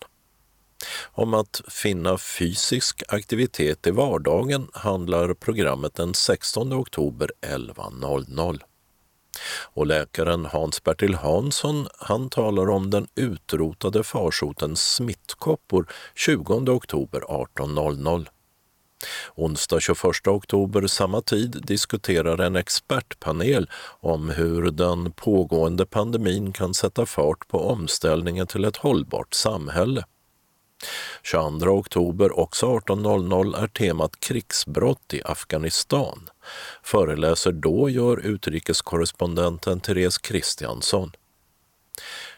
[1.03, 8.61] Om att finna fysisk aktivitet i vardagen handlar programmet den 16 oktober 11.00.
[9.73, 18.27] Och läkaren Hans-Bertil Hansson han talar om den utrotade farsoten smittkoppor 20 oktober 18.00.
[19.35, 23.71] Onsdag 21 oktober samma tid diskuterar en expertpanel
[24.01, 30.05] om hur den pågående pandemin kan sätta fart på omställningen till ett hållbart samhälle.
[31.23, 36.29] 22 oktober, också 18.00, är temat krigsbrott i Afghanistan.
[36.83, 41.13] Föreläser då gör utrikeskorrespondenten Therese Kristiansson.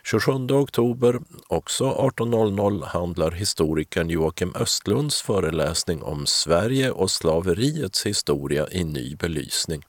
[0.04, 8.84] 27 oktober, också 18.00, handlar historikern Joakim Östlunds föreläsning om Sverige och slaveriets historia i
[8.84, 9.82] ny belysning.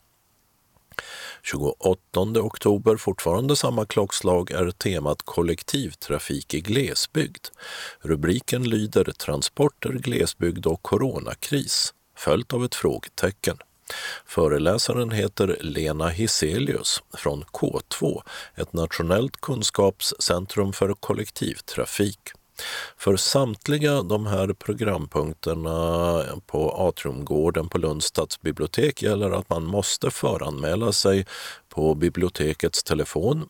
[1.43, 7.47] 28 oktober, fortfarande samma klockslag, är temat kollektivtrafik i glesbygd.
[8.01, 13.57] Rubriken lyder Transporter, glesbygd och coronakris, följt av ett frågetecken.
[14.25, 18.21] Föreläsaren heter Lena Hiselius från K2,
[18.55, 22.19] ett nationellt kunskapscentrum för kollektivtrafik.
[22.97, 30.91] För samtliga de här programpunkterna på Atriumgården på Lunds stadsbibliotek gäller att man måste föranmäla
[30.91, 31.25] sig
[31.69, 33.49] på bibliotekets telefon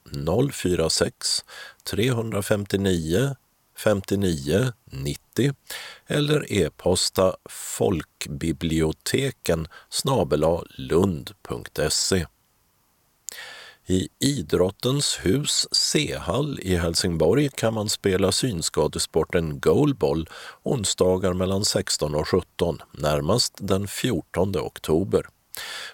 [0.51, 1.45] 046
[1.83, 3.35] 359
[3.77, 5.53] 59 90
[6.07, 12.25] eller e-posta folkbiblioteken snabela lund.se.
[13.87, 20.29] I Idrottens hus C-hall i Helsingborg kan man spela synskadesporten goalball
[20.63, 25.25] onsdagar mellan 16 och 17, närmast den 14 oktober.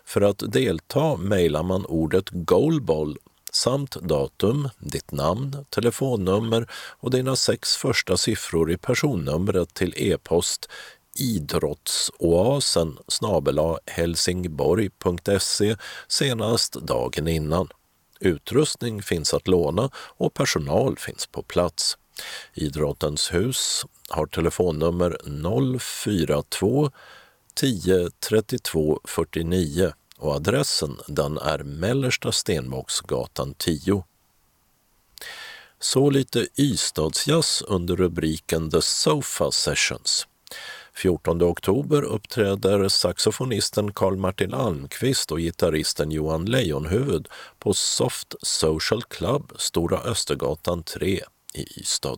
[0.05, 3.17] För att delta mejlar man ordet goalball
[3.51, 10.69] samt datum, ditt namn, telefonnummer och dina sex första siffror i personnumret till e-post
[11.19, 15.75] idrottsoasen snabela helsingborg.se
[16.07, 17.69] senast dagen innan.
[18.20, 21.97] Utrustning finns att låna och personal finns på plats.
[22.53, 25.17] Idrottens hus har telefonnummer
[25.80, 26.91] 042
[27.53, 34.03] 10 32 49 och adressen den är Mellersta Stenbocksgatan 10.
[35.80, 40.28] Så lite Ystadsjazz under rubriken The Sofa Sessions.
[40.99, 47.27] 14 oktober uppträder saxofonisten Carl Martin Almqvist och gitarristen Johan Lejonhuvud
[47.59, 51.19] på Soft Social Club, Stora Östergatan 3
[51.53, 52.17] i Ystad.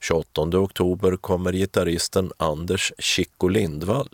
[0.00, 4.08] 28 oktober kommer gitarristen Anders Chico Lindvall.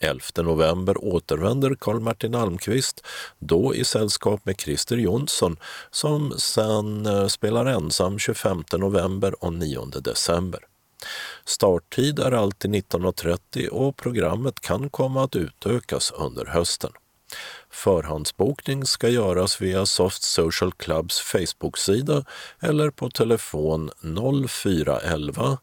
[0.00, 3.06] 11 november återvänder Carl Martin Almqvist,
[3.38, 5.56] då i sällskap med Christer Jonsson
[5.90, 10.60] som sen eh, spelar ensam 25 november och 9 december.
[11.44, 16.92] Starttid är alltid 19.30 och programmet kan komma att utökas under hösten.
[17.70, 22.24] Förhandsbokning ska göras via Soft Social Clubs Facebook-sida
[22.60, 23.90] eller på telefon
[24.48, 25.58] 0411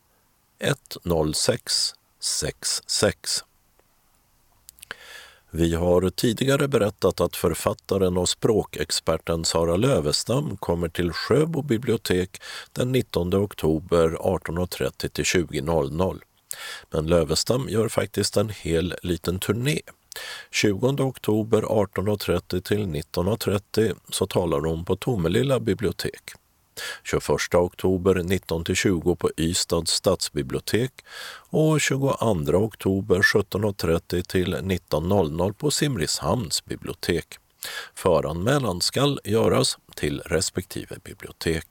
[0.59, 3.43] 106 66.
[5.51, 12.41] Vi har tidigare berättat att författaren och språkexperten Sara Lövestam kommer till Sjöbo bibliotek
[12.73, 16.19] den 19 oktober 18.30 till 20.00.
[16.91, 19.79] Men Lövestam gör faktiskt en hel liten turné.
[20.51, 26.23] 20 oktober 18.30 till 19.30 så talar hon på Tomelilla bibliotek.
[27.03, 30.91] 21 oktober 19-20 på Ystads stadsbibliotek
[31.49, 32.15] och 22
[32.57, 37.37] oktober 17.30 till 19.00 på Simrishamns bibliotek.
[37.95, 41.65] Föranmälan skall göras till respektive bibliotek.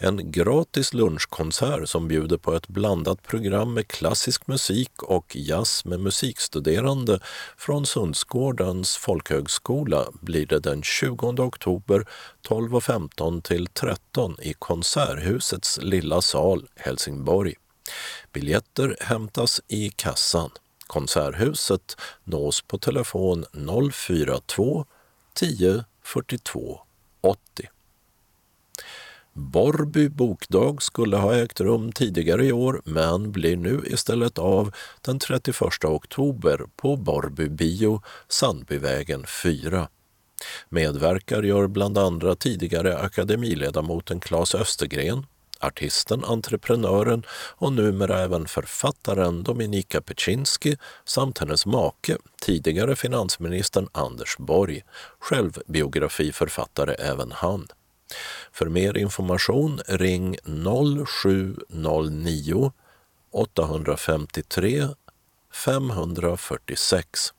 [0.00, 6.00] En gratis lunchkonsert som bjuder på ett blandat program med klassisk musik och jazz med
[6.00, 7.20] musikstuderande
[7.56, 12.06] från Sundsgårdens folkhögskola blir det den 20 oktober
[12.48, 17.54] 12.15 till 13 i Konserthusets lilla sal, Helsingborg.
[18.32, 20.50] Biljetter hämtas i kassan.
[20.86, 23.44] Konserthuset nås på telefon
[23.92, 24.86] 042
[25.34, 26.80] 10 42
[27.20, 27.68] 80.
[29.38, 35.18] Borrby bokdag skulle ha ägt rum tidigare i år men blir nu istället av den
[35.18, 39.88] 31 oktober på Borrby bio, Sandbyvägen 4.
[40.68, 45.26] Medverkar gör bland andra tidigare akademiledamoten Claes Östergren,
[45.60, 47.22] artisten, entreprenören
[47.56, 54.82] och numera även författaren Dominika Peczynski samt hennes make, tidigare finansministern Anders Borg,
[55.18, 57.68] självbiografiförfattare även han.
[58.52, 60.36] För mer information ring
[61.06, 62.72] 0709
[63.30, 64.88] 853
[65.52, 67.32] 546.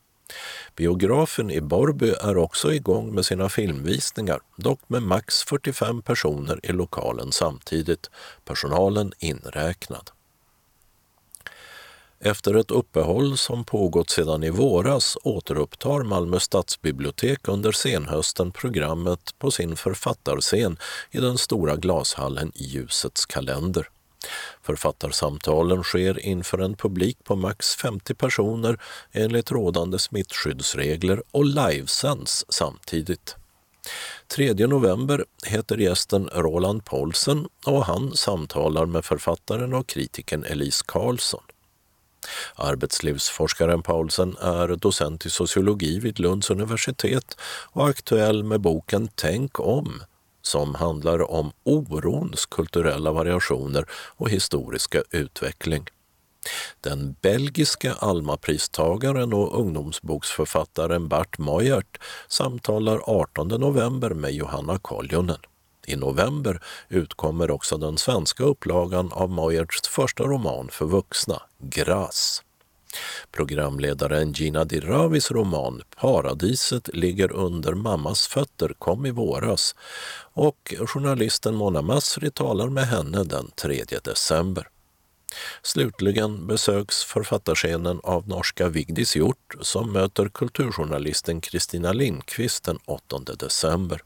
[0.76, 6.72] Biografen i Borby är också igång med sina filmvisningar, dock med max 45 personer i
[6.72, 8.10] lokalen samtidigt,
[8.46, 10.12] personalen inräknad.
[12.22, 19.52] Efter ett uppehåll som pågått sedan i våras återupptar Malmö stadsbibliotek under senhösten programmet på
[19.52, 20.78] sin författarscen
[21.12, 23.90] i den stora glashallen i Ljusets kalender.
[24.62, 28.80] Författarsamtalen sker inför en publik på max 50 personer
[29.12, 33.36] enligt rådande smittskyddsregler och livesänds samtidigt.
[34.28, 41.44] 3 november heter gästen Roland Paulsen och han samtalar med författaren och kritikern Elise Karlsson.
[42.56, 47.38] Arbetslivsforskaren Paulsen är docent i sociologi vid Lunds universitet
[47.72, 50.02] och aktuell med boken Tänk om
[50.42, 55.86] som handlar om orons kulturella variationer och historiska utveckling.
[56.82, 65.38] Den belgiska Almapristagaren och ungdomsboksförfattaren Bart Moyert samtalar 18 november med Johanna Koljonen.
[65.90, 72.44] I november utkommer också den svenska upplagan av Moyerts första roman för vuxna, Gras.
[73.32, 79.76] Programledaren Gina Diravis roman Paradiset ligger under mammas fötter kom i våras
[80.34, 84.68] och journalisten Mona Masri talar med henne den 3 december.
[85.62, 94.02] Slutligen besöks författarscenen av norska Vigdis Hjort som möter kulturjournalisten Kristina Lindqvist den 8 december.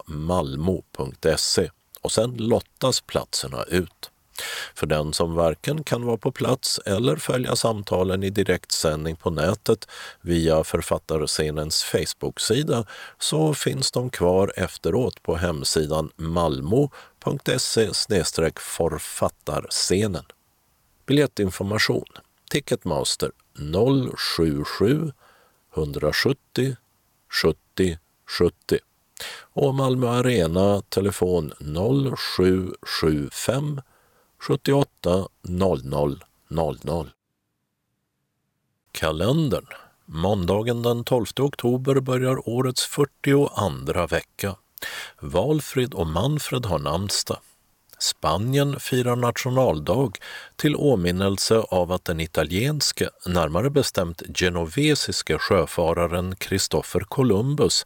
[0.05, 1.69] malmo.se
[2.01, 4.11] och sen lottas platserna ut.
[4.75, 9.87] För den som varken kan vara på plats eller följa samtalen i direktsändning på nätet
[10.21, 12.85] via författarscenens Facebook-sida
[13.19, 17.89] så finns de kvar efteråt på hemsidan malmo.se
[18.59, 20.25] författarscenen.
[21.05, 22.05] Biljettinformation
[22.49, 23.31] Ticketmaster
[24.15, 25.11] 077
[25.75, 26.75] 170
[27.43, 27.97] 70
[28.39, 28.79] 70
[29.53, 31.53] och Malmö Arena telefon
[32.17, 33.81] 0775
[34.39, 37.09] 78 00 00.
[38.91, 39.67] Kalendern.
[40.05, 44.55] Måndagen den 12 oktober börjar årets 42 vecka.
[45.19, 47.39] Valfrid och Manfred har namnsdag.
[47.99, 50.17] Spanien firar nationaldag
[50.55, 57.85] till åminnelse av att den italienske, närmare bestämt genovesiske sjöfararen Kristoffer Columbus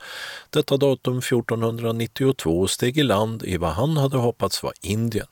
[0.49, 5.28] detta datum 1492 steg i land i vad han hade hoppats var Indien.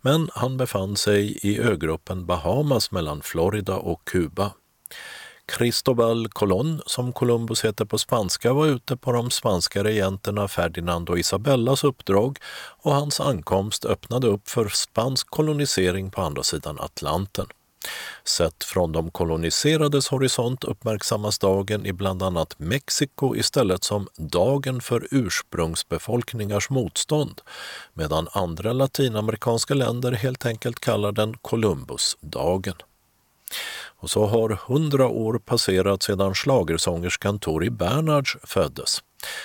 [0.00, 4.52] Men han befann sig i ögruppen Bahamas mellan Florida och Kuba.
[5.46, 11.18] Cristobal Colón, som Columbus heter på spanska, var ute på de spanska regenterna Ferdinand och
[11.18, 12.38] Isabellas uppdrag
[12.82, 17.46] och hans ankomst öppnade upp för spansk kolonisering på andra sidan Atlanten.
[18.24, 25.08] Sett från de koloniserades horisont uppmärksammas dagen i bland annat Mexiko istället som dagen för
[25.10, 27.40] ursprungsbefolkningars motstånd,
[27.94, 32.74] medan andra latinamerikanska länder helt enkelt kallar den Columbusdagen.
[33.96, 39.02] Och så har hundra år passerat sedan schlagersångerskan Tori Bernhards föddes.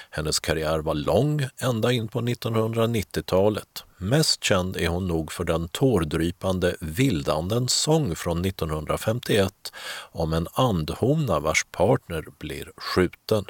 [0.10, 3.84] Hennes karriär var lång ända in på 1990-talet.
[3.98, 9.74] Mest känd är hon nog för den tårdrypande Vildandens sång från 1951
[10.12, 13.46] om en andhona vars partner blir skjuten.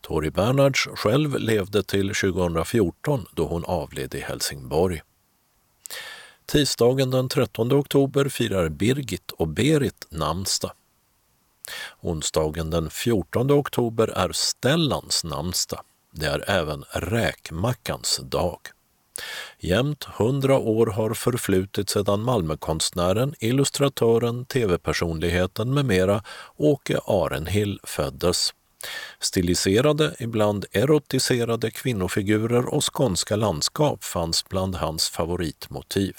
[0.00, 5.02] Tori Bernhards själv levde till 2014 då hon avled i Helsingborg.
[6.46, 10.72] Tisdagen den 13 oktober firar Birgit och Berit namnsdag.
[12.00, 15.80] Onsdagen den 14 oktober är Stellans namnsdag.
[16.12, 18.58] Det är även räkmackans dag.
[19.58, 26.22] Jämt hundra år har förflutit sedan Malmökonstnären, illustratören, tv-personligheten med mera
[26.56, 28.54] Åke Arenhill föddes.
[29.20, 36.16] Stiliserade, ibland erotiserade kvinnofigurer och skånska landskap fanns bland hans favoritmotiv.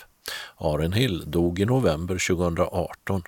[0.57, 3.23] Arenhill dog i november 2018.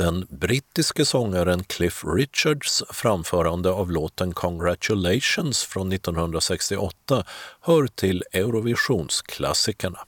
[0.00, 7.24] Den brittiske sångaren Cliff Richards framförande av låten Congratulations från 1968
[7.60, 9.98] hör till Eurovisionsklassikerna.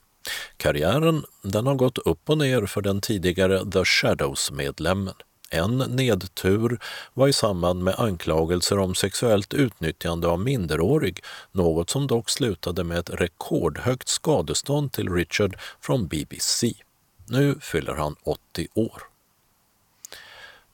[0.57, 5.15] Karriären den har gått upp och ner för den tidigare The Shadows-medlemmen.
[5.51, 6.79] En nedtur
[7.15, 11.21] var i samband med anklagelser om sexuellt utnyttjande av minderårig,
[11.51, 16.73] något som dock slutade med ett rekordhögt skadestånd till Richard från BBC.
[17.29, 19.12] Nu fyller han 80 år.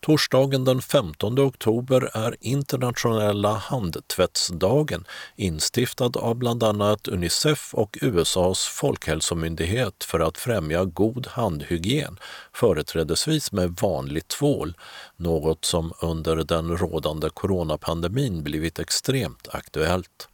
[0.01, 5.05] Torsdagen den 15 oktober är internationella handtvättsdagen
[5.37, 12.19] instiftad av bland annat Unicef och USAs folkhälsomyndighet för att främja god handhygien,
[12.53, 14.77] företrädesvis med vanlig tvål,
[15.17, 20.29] något som under den rådande coronapandemin blivit extremt aktuellt.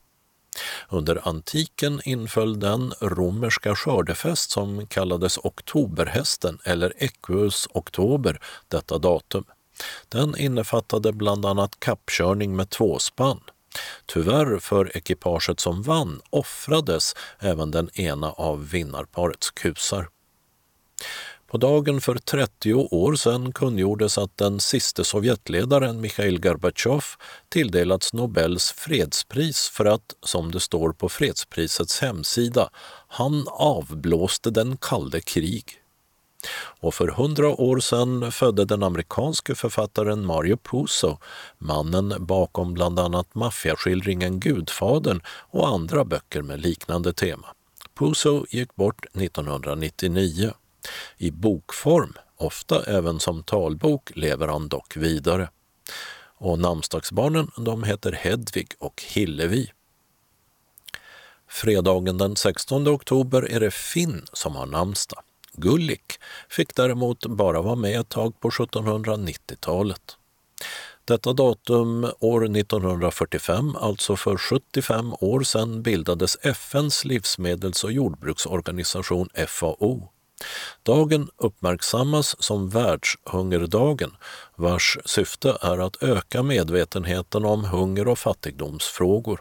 [0.89, 9.45] Under antiken inföll den romerska skördefest som kallades oktoberhästen eller Equus oktober detta datum.
[10.09, 13.41] Den innefattade bland annat kappkörning med tvåspann.
[14.07, 20.09] Tyvärr för ekipaget som vann offrades även den ena av vinnarparets kusar.
[21.47, 27.05] På dagen för 30 år sedan kungjordes att den siste Sovjetledaren Mikhail Gorbatjov
[27.49, 32.71] tilldelats Nobels fredspris för att, som det står på fredsprisets hemsida,
[33.09, 35.84] han avblåste den kalde krig.
[36.81, 41.19] Och för hundra år sedan födde den amerikanske författaren Mario Puzo,
[41.59, 47.47] mannen bakom bland annat maffiaskildringen Gudfadern och andra böcker med liknande tema.
[47.99, 50.53] Puzo gick bort 1999.
[51.17, 55.49] I bokform, ofta även som talbok, lever han dock vidare.
[56.39, 59.71] Och namnsdagsbarnen de heter Hedvig och Hillevi.
[61.49, 65.23] Fredagen den 16 oktober är det Finn som har namnsdag.
[65.57, 66.13] Gullik
[66.49, 70.17] fick däremot bara vara med ett tag på 1790-talet.
[71.05, 80.09] Detta datum år 1945, alltså för 75 år sedan, bildades FNs livsmedels och jordbruksorganisation FAO.
[80.83, 84.17] Dagen uppmärksammas som Världshungerdagen
[84.57, 89.41] vars syfte är att öka medvetenheten om hunger och fattigdomsfrågor.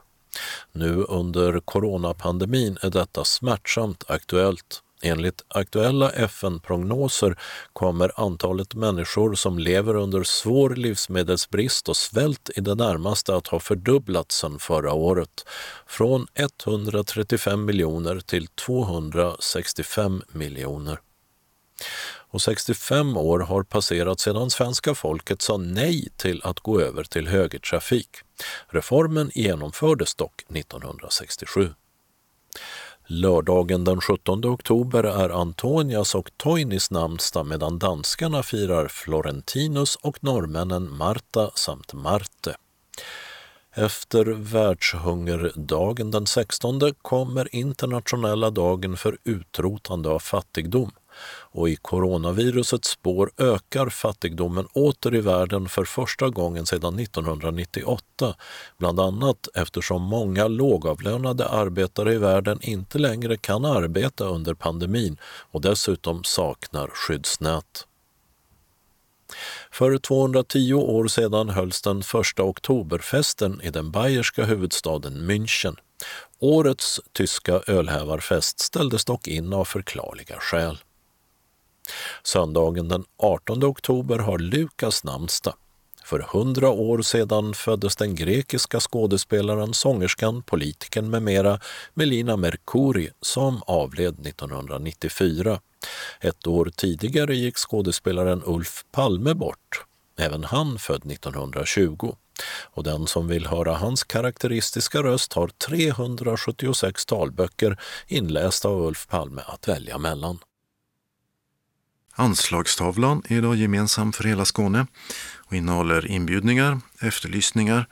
[0.72, 4.82] Nu under coronapandemin är detta smärtsamt aktuellt.
[5.06, 7.36] Enligt aktuella FN-prognoser
[7.74, 13.60] kommer antalet människor som lever under svår livsmedelsbrist och svält i det närmaste att ha
[13.60, 15.46] fördubblats sedan förra året,
[15.88, 21.00] från 135 miljoner till 265 miljoner.
[22.34, 27.28] Och 65 år har passerat sedan svenska folket sa nej till att gå över till
[27.28, 28.10] högertrafik.
[28.68, 31.74] Reformen genomfördes dock 1967.
[33.08, 40.98] Lördagen den 17 oktober är Antonias och Toinis namnsdag medan danskarna firar Florentinus och norrmännen
[40.98, 42.56] Marta samt Marte.
[43.76, 50.92] Efter världshungerdagen den 16 kommer internationella dagen för utrotande av fattigdom
[51.52, 58.36] och i coronavirusets spår ökar fattigdomen åter i världen för första gången sedan 1998,
[58.78, 65.18] bland annat eftersom många lågavlönade arbetare i världen inte längre kan arbeta under pandemin
[65.52, 67.88] och dessutom saknar skyddsnät.
[69.72, 75.76] För 210 år sedan hölls den första oktoberfesten i den bayerska huvudstaden München.
[76.40, 80.78] Årets tyska ölhävarfest ställdes dock in av förklarliga skäl.
[82.24, 85.54] Söndagen den 18 oktober har Lukas namnsdag.
[86.04, 91.60] För hundra år sedan föddes den grekiska skådespelaren, sångerskan, politikern med mera
[91.94, 95.60] Melina Mercouri som avled 1994.
[96.20, 99.86] Ett år tidigare gick skådespelaren Ulf Palme bort,
[100.20, 102.16] även han född 1920.
[102.64, 109.42] Och den som vill höra hans karaktäristiska röst har 376 talböcker inlästa av Ulf Palme
[109.46, 110.40] att välja mellan.
[112.16, 114.88] Anslagstavlan är idag gemensam för hela Skåne
[115.36, 117.88] och innehåller inbjudningar, efterlysningar,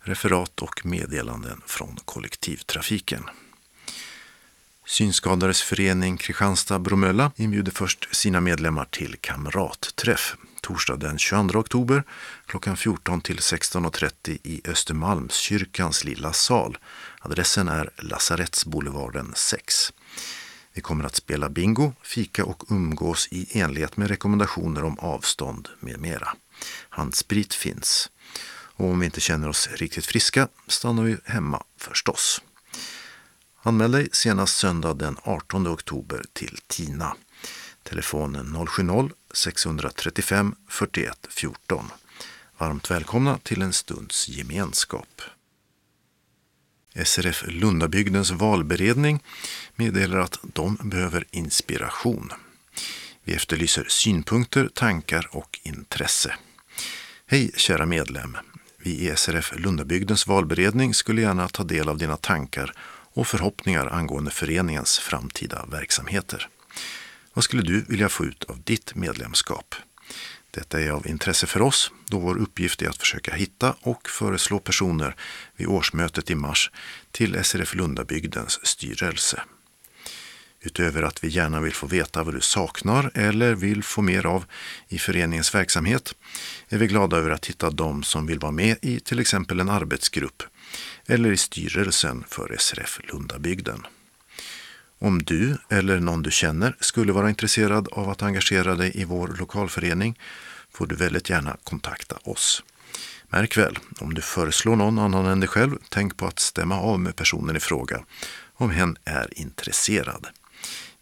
[0.00, 3.24] referat och meddelanden från kollektivtrafiken.
[4.86, 12.02] Synskadades förening Kristianstad-Bromölla inbjuder först sina medlemmar till kamratträff torsdag den 22 oktober
[12.46, 16.78] klockan 14 till 16.30 i Östermalmskyrkans lilla sal.
[17.20, 19.92] Adressen är Lasarettsboulevarden 6.
[20.72, 26.00] Vi kommer att spela bingo, fika och umgås i enlighet med rekommendationer om avstånd med
[26.00, 26.28] mera.
[26.88, 28.10] Handsprit finns.
[28.50, 32.42] Och om vi inte känner oss riktigt friska stannar vi hemma förstås.
[33.62, 37.16] Anmäl dig senast söndag den 18 oktober till TINA.
[37.82, 41.90] Telefonen 070-635 41 14.
[42.58, 45.22] Varmt välkomna till en stunds gemenskap.
[46.94, 49.22] SRF Lundabygdens valberedning
[49.76, 52.32] meddelar att de behöver inspiration.
[53.24, 56.34] Vi efterlyser synpunkter, tankar och intresse.
[57.26, 58.36] Hej kära medlem!
[58.76, 62.72] Vi i SRF Lundabygdens valberedning skulle gärna ta del av dina tankar
[63.12, 66.48] och förhoppningar angående föreningens framtida verksamheter.
[67.34, 69.74] Vad skulle du vilja få ut av ditt medlemskap?
[70.50, 74.58] Detta är av intresse för oss då vår uppgift är att försöka hitta och föreslå
[74.58, 75.16] personer
[75.56, 76.70] vid årsmötet i mars
[77.10, 79.42] till SRF Lundabygdens styrelse.
[80.62, 84.44] Utöver att vi gärna vill få veta vad du saknar eller vill få mer av
[84.88, 86.14] i föreningens verksamhet
[86.68, 89.68] är vi glada över att hitta de som vill vara med i till exempel en
[89.68, 90.42] arbetsgrupp
[91.06, 93.86] eller i styrelsen för SRF Lundabygden.
[95.02, 99.28] Om du eller någon du känner skulle vara intresserad av att engagera dig i vår
[99.28, 100.18] lokalförening
[100.70, 102.62] får du väldigt gärna kontakta oss.
[103.28, 107.00] Märk väl, om du föreslår någon annan än dig själv, tänk på att stämma av
[107.00, 108.04] med personen i fråga
[108.54, 110.26] om hen är intresserad.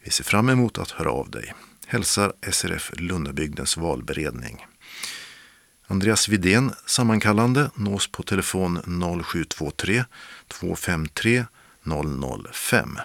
[0.04, 1.54] Vi ser fram emot att höra av dig.
[1.86, 4.66] Hälsar SRF Lundabygdens valberedning.
[5.86, 8.80] Andreas Vidén, sammankallande, nås på telefon
[9.24, 10.04] 0723
[10.48, 11.44] 253
[12.52, 12.98] 005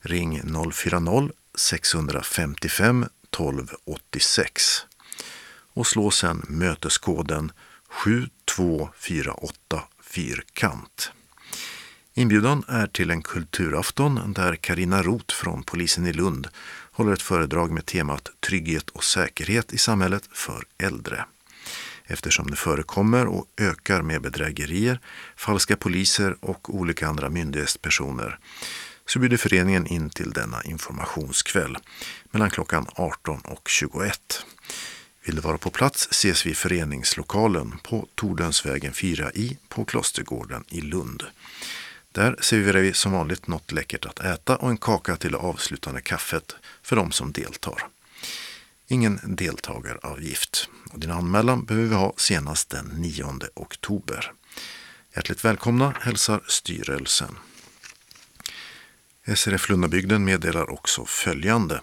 [0.01, 4.85] Ring 040-655 1286
[5.73, 7.51] och slå sedan möteskoden
[7.89, 11.11] 7248 fyrkant.
[12.13, 16.47] Inbjudan är till en kulturafton där Karina Roth från polisen i Lund
[16.91, 21.25] håller ett föredrag med temat Trygghet och säkerhet i samhället för äldre
[22.11, 24.99] eftersom det förekommer och ökar med bedrägerier,
[25.35, 28.39] falska poliser och olika andra myndighetspersoner
[29.05, 31.77] så bjuder föreningen in till denna informationskväll
[32.31, 34.45] mellan klockan 18 och 21.
[35.25, 40.81] Vill du vara på plats ses vi i föreningslokalen på Tordönsvägen 4i på Klostergården i
[40.81, 41.23] Lund.
[42.11, 46.01] Där serverar vi som vanligt något läckert att äta och en kaka till det avslutande
[46.01, 47.87] kaffet för de som deltar
[48.91, 50.69] ingen deltagaravgift.
[50.91, 54.31] Och din anmälan behöver vi ha senast den 9 oktober.
[55.15, 57.37] Hjärtligt välkomna hälsar styrelsen.
[59.35, 61.81] SRF Lundabygden meddelar också följande.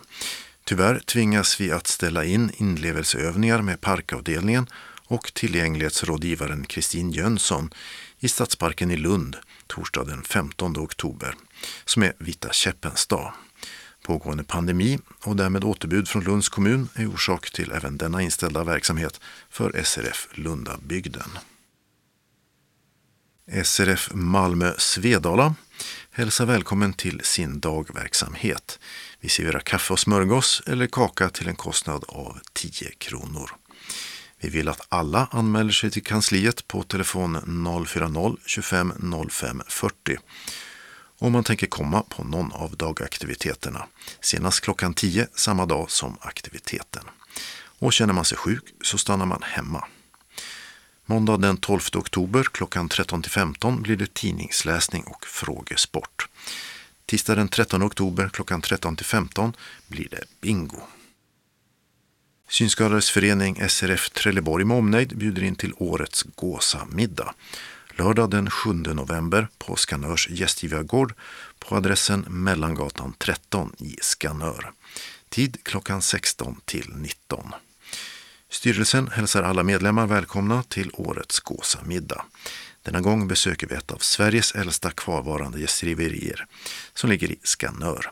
[0.65, 4.67] Tyvärr tvingas vi att ställa in inlevelseövningar med parkavdelningen
[5.07, 7.71] och tillgänglighetsrådgivaren Kristin Jönsson
[8.19, 9.37] i Stadsparken i Lund
[9.67, 11.35] torsdag den 15 oktober,
[11.85, 13.33] som är Vita käppens dag.
[14.09, 19.21] Pågående pandemi och därmed återbud från Lunds kommun är orsak till även denna inställda verksamhet
[19.51, 21.31] för SRF Lundabygden.
[23.65, 25.55] SRF Malmö Svedala
[26.11, 28.79] hälsar välkommen till sin dagverksamhet.
[29.21, 33.51] Vi serverar kaffe och smörgås eller kaka till en kostnad av 10 kronor.
[34.41, 40.19] Vi vill att alla anmäler sig till kansliet på telefon 040-25 05 40
[41.19, 43.87] om man tänker komma på någon av dagaktiviteterna,
[44.21, 47.05] senast klockan 10 samma dag som aktiviteten.
[47.79, 49.85] Och känner man sig sjuk så stannar man hemma.
[51.07, 56.29] Måndag den 12 oktober klockan 13-15 blir det tidningsläsning och frågesport.
[57.07, 59.53] Tisdag den 13 oktober klockan 13-15
[59.87, 60.81] blir det bingo.
[62.49, 67.35] Synskadades förening SRF Trelleborg med omnejd bjuder in till årets gåsamiddag.
[67.99, 71.15] Lördag den 7 november på Skanörs gästgivargård
[71.59, 74.73] på adressen Mellangatan 13 i Skanör.
[75.29, 77.53] Tid klockan 16 till 19.
[78.51, 82.25] Styrelsen hälsar alla medlemmar välkomna till årets gåsamiddag.
[82.83, 86.47] Denna gång besöker vi ett av Sveriges äldsta kvarvarande gästgiverier
[86.95, 88.11] som ligger i Skanör.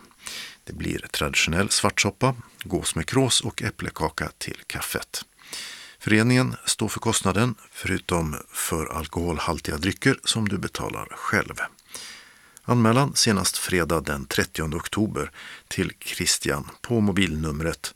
[0.65, 2.35] Det blir traditionell svartsoppa,
[2.65, 5.25] gås med krås och äpplekaka till kaffet.
[6.07, 11.55] Föreningen står för kostnaden, förutom för alkoholhaltiga drycker som du betalar själv.
[12.63, 15.31] Anmälan senast fredag den 30 oktober
[15.69, 17.95] till Christian på mobilnumret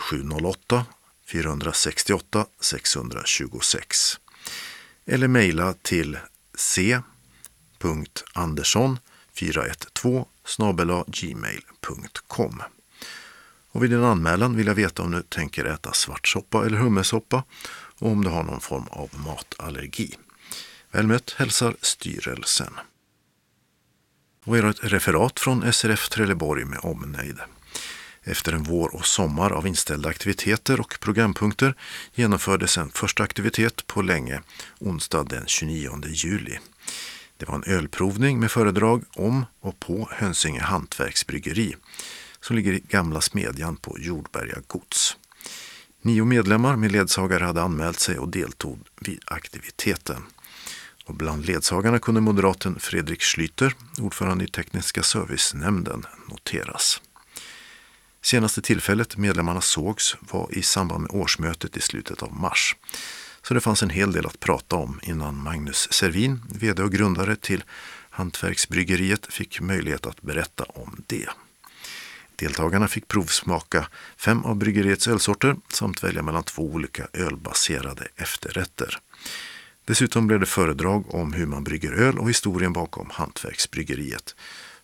[0.00, 0.86] 0708
[1.26, 4.20] 468 626
[5.06, 6.18] eller mejla till
[6.54, 8.98] c.andersson
[9.34, 10.24] 412
[11.06, 12.62] gmail.com.
[13.76, 17.44] Och vid din anmälan vill jag veta om du tänker äta svartsoppa eller hummersoppa
[17.98, 20.14] och om du har någon form av matallergi.
[20.90, 22.72] Väl mött hälsar styrelsen.
[24.44, 27.38] Och är ett referat från SRF Trelleborg med omnejd.
[28.22, 31.74] Efter en vår och sommar av inställda aktiviteter och programpunkter
[32.14, 34.42] genomfördes en första aktivitet på länge
[34.78, 36.58] onsdag den 29 juli.
[37.36, 41.74] Det var en ölprovning med föredrag om och på Hönsinge hantverksbryggeri
[42.46, 45.16] som ligger i Gamla Smedjan på Jordberga gods.
[46.02, 50.22] Nio medlemmar med ledsagare hade anmält sig och deltog vid aktiviteten.
[51.04, 57.02] Och bland ledsagarna kunde moderaten Fredrik Schlüter, ordförande i Tekniska servicenämnden, noteras.
[58.22, 62.76] Senaste tillfället medlemmarna sågs var i samband med årsmötet i slutet av mars.
[63.42, 67.36] Så det fanns en hel del att prata om innan Magnus Servin, vd och grundare
[67.36, 67.64] till
[68.10, 71.28] Hantverksbryggeriet, fick möjlighet att berätta om det.
[72.36, 78.98] Deltagarna fick provsmaka fem av bryggeriets ölsorter samt välja mellan två olika ölbaserade efterrätter.
[79.84, 84.34] Dessutom blev det föredrag om hur man brygger öl och historien bakom Hantverksbryggeriet.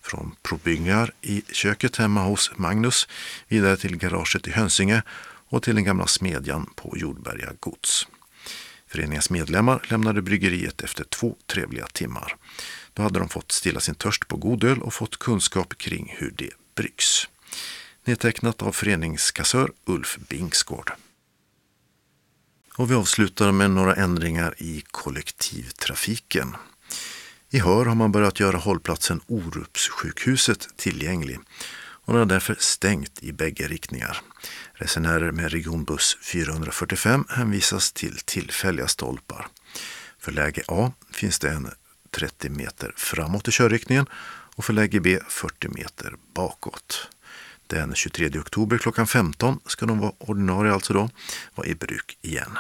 [0.01, 3.09] Från probyggar i köket hemma hos Magnus
[3.49, 5.03] vidare till garaget i Hönsinge
[5.49, 8.09] och till den gamla smedjan på Jordberga gods.
[8.87, 12.37] Föreningens medlemmar lämnade bryggeriet efter två trevliga timmar.
[12.95, 16.31] Då hade de fått stilla sin törst på god öl och fått kunskap kring hur
[16.31, 17.29] det bryggs.
[18.05, 20.93] Nedtecknat av föreningskassör Ulf Bingsgård.
[22.77, 26.57] Och vi avslutar med några ändringar i kollektivtrafiken.
[27.51, 31.39] I Hör har man börjat göra hållplatsen Orupssjukhuset tillgänglig
[32.05, 34.20] och den är därför stängt i bägge riktningar.
[34.73, 39.47] Resenärer med regionbuss 445 hänvisas till tillfälliga stolpar.
[40.19, 41.70] För läge A finns det en
[42.11, 44.07] 30 meter framåt i körriktningen
[44.57, 47.09] och för läge B 40 meter bakåt.
[47.73, 51.11] Den 23 oktober klockan 15 ska de vara ordinarie alltså då,
[51.55, 52.59] vara i bruk igen.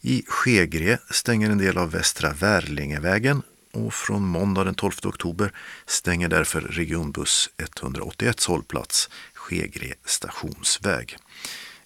[0.00, 5.52] I Skegre stänger en del av Västra Värlingevägen och från måndag den 12 oktober
[5.86, 11.16] stänger därför regionbuss 181 hållplats Skegre stationsväg.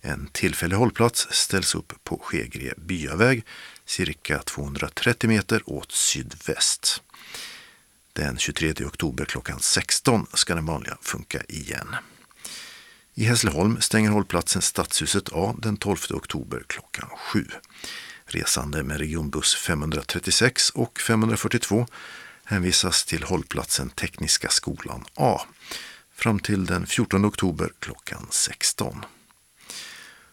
[0.01, 3.45] En tillfällig hållplats ställs upp på Skegre byaväg
[3.85, 7.03] cirka 230 meter åt sydväst.
[8.13, 11.97] Den 23 oktober klockan 16 ska den vanliga funka igen.
[13.15, 17.47] I Hässleholm stänger hållplatsen Stadshuset A den 12 oktober klockan 7.
[18.25, 21.87] Resande med regionbuss 536 och 542
[22.45, 25.41] hänvisas till hållplatsen Tekniska skolan A
[26.15, 29.05] fram till den 14 oktober klockan 16.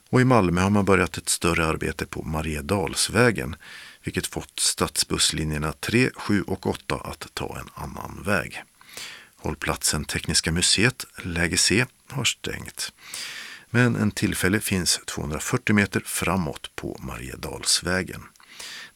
[0.10, 3.56] Och i Malmö har man börjat ett större arbete på Mariedalsvägen
[4.04, 8.64] vilket fått stadsbusslinjerna 3, 7 och 8 att ta en annan väg.
[9.36, 12.94] Hållplatsen Tekniska museet, läge C, har stängt.
[13.70, 18.24] Men en tillfälle finns 240 meter framåt på Mariedalsvägen.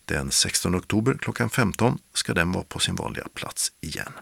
[0.06, 4.14] Den 16 oktober klockan 15 ska den vara på sin vanliga plats igen.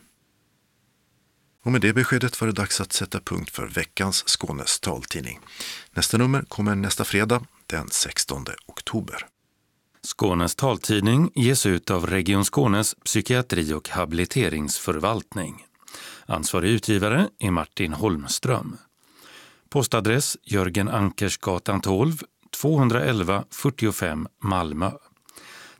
[1.64, 5.40] Och med det beskedet var det dags att sätta punkt för veckans Skånes taltidning.
[5.92, 9.28] Nästa nummer kommer nästa fredag den 16 oktober.
[10.04, 15.66] Skånes taltidning ges ut av Region Skånes psykiatri och habiliteringsförvaltning.
[16.32, 18.78] Ansvarig utgivare är Martin Holmström.
[19.70, 22.18] Postadress Jörgen Ankersgatan 12,
[22.52, 24.92] 211 45 Malmö.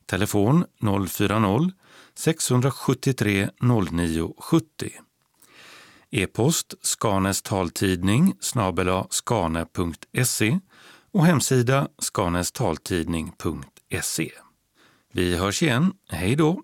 [0.06, 4.92] Telefon 040-673 0970.
[6.12, 10.60] E-post Skanes taltidning snabela skane.se
[11.12, 14.32] och hemsida skanestaltidning.se.
[15.14, 15.94] Vi hörs igen.
[16.10, 16.62] Hej då!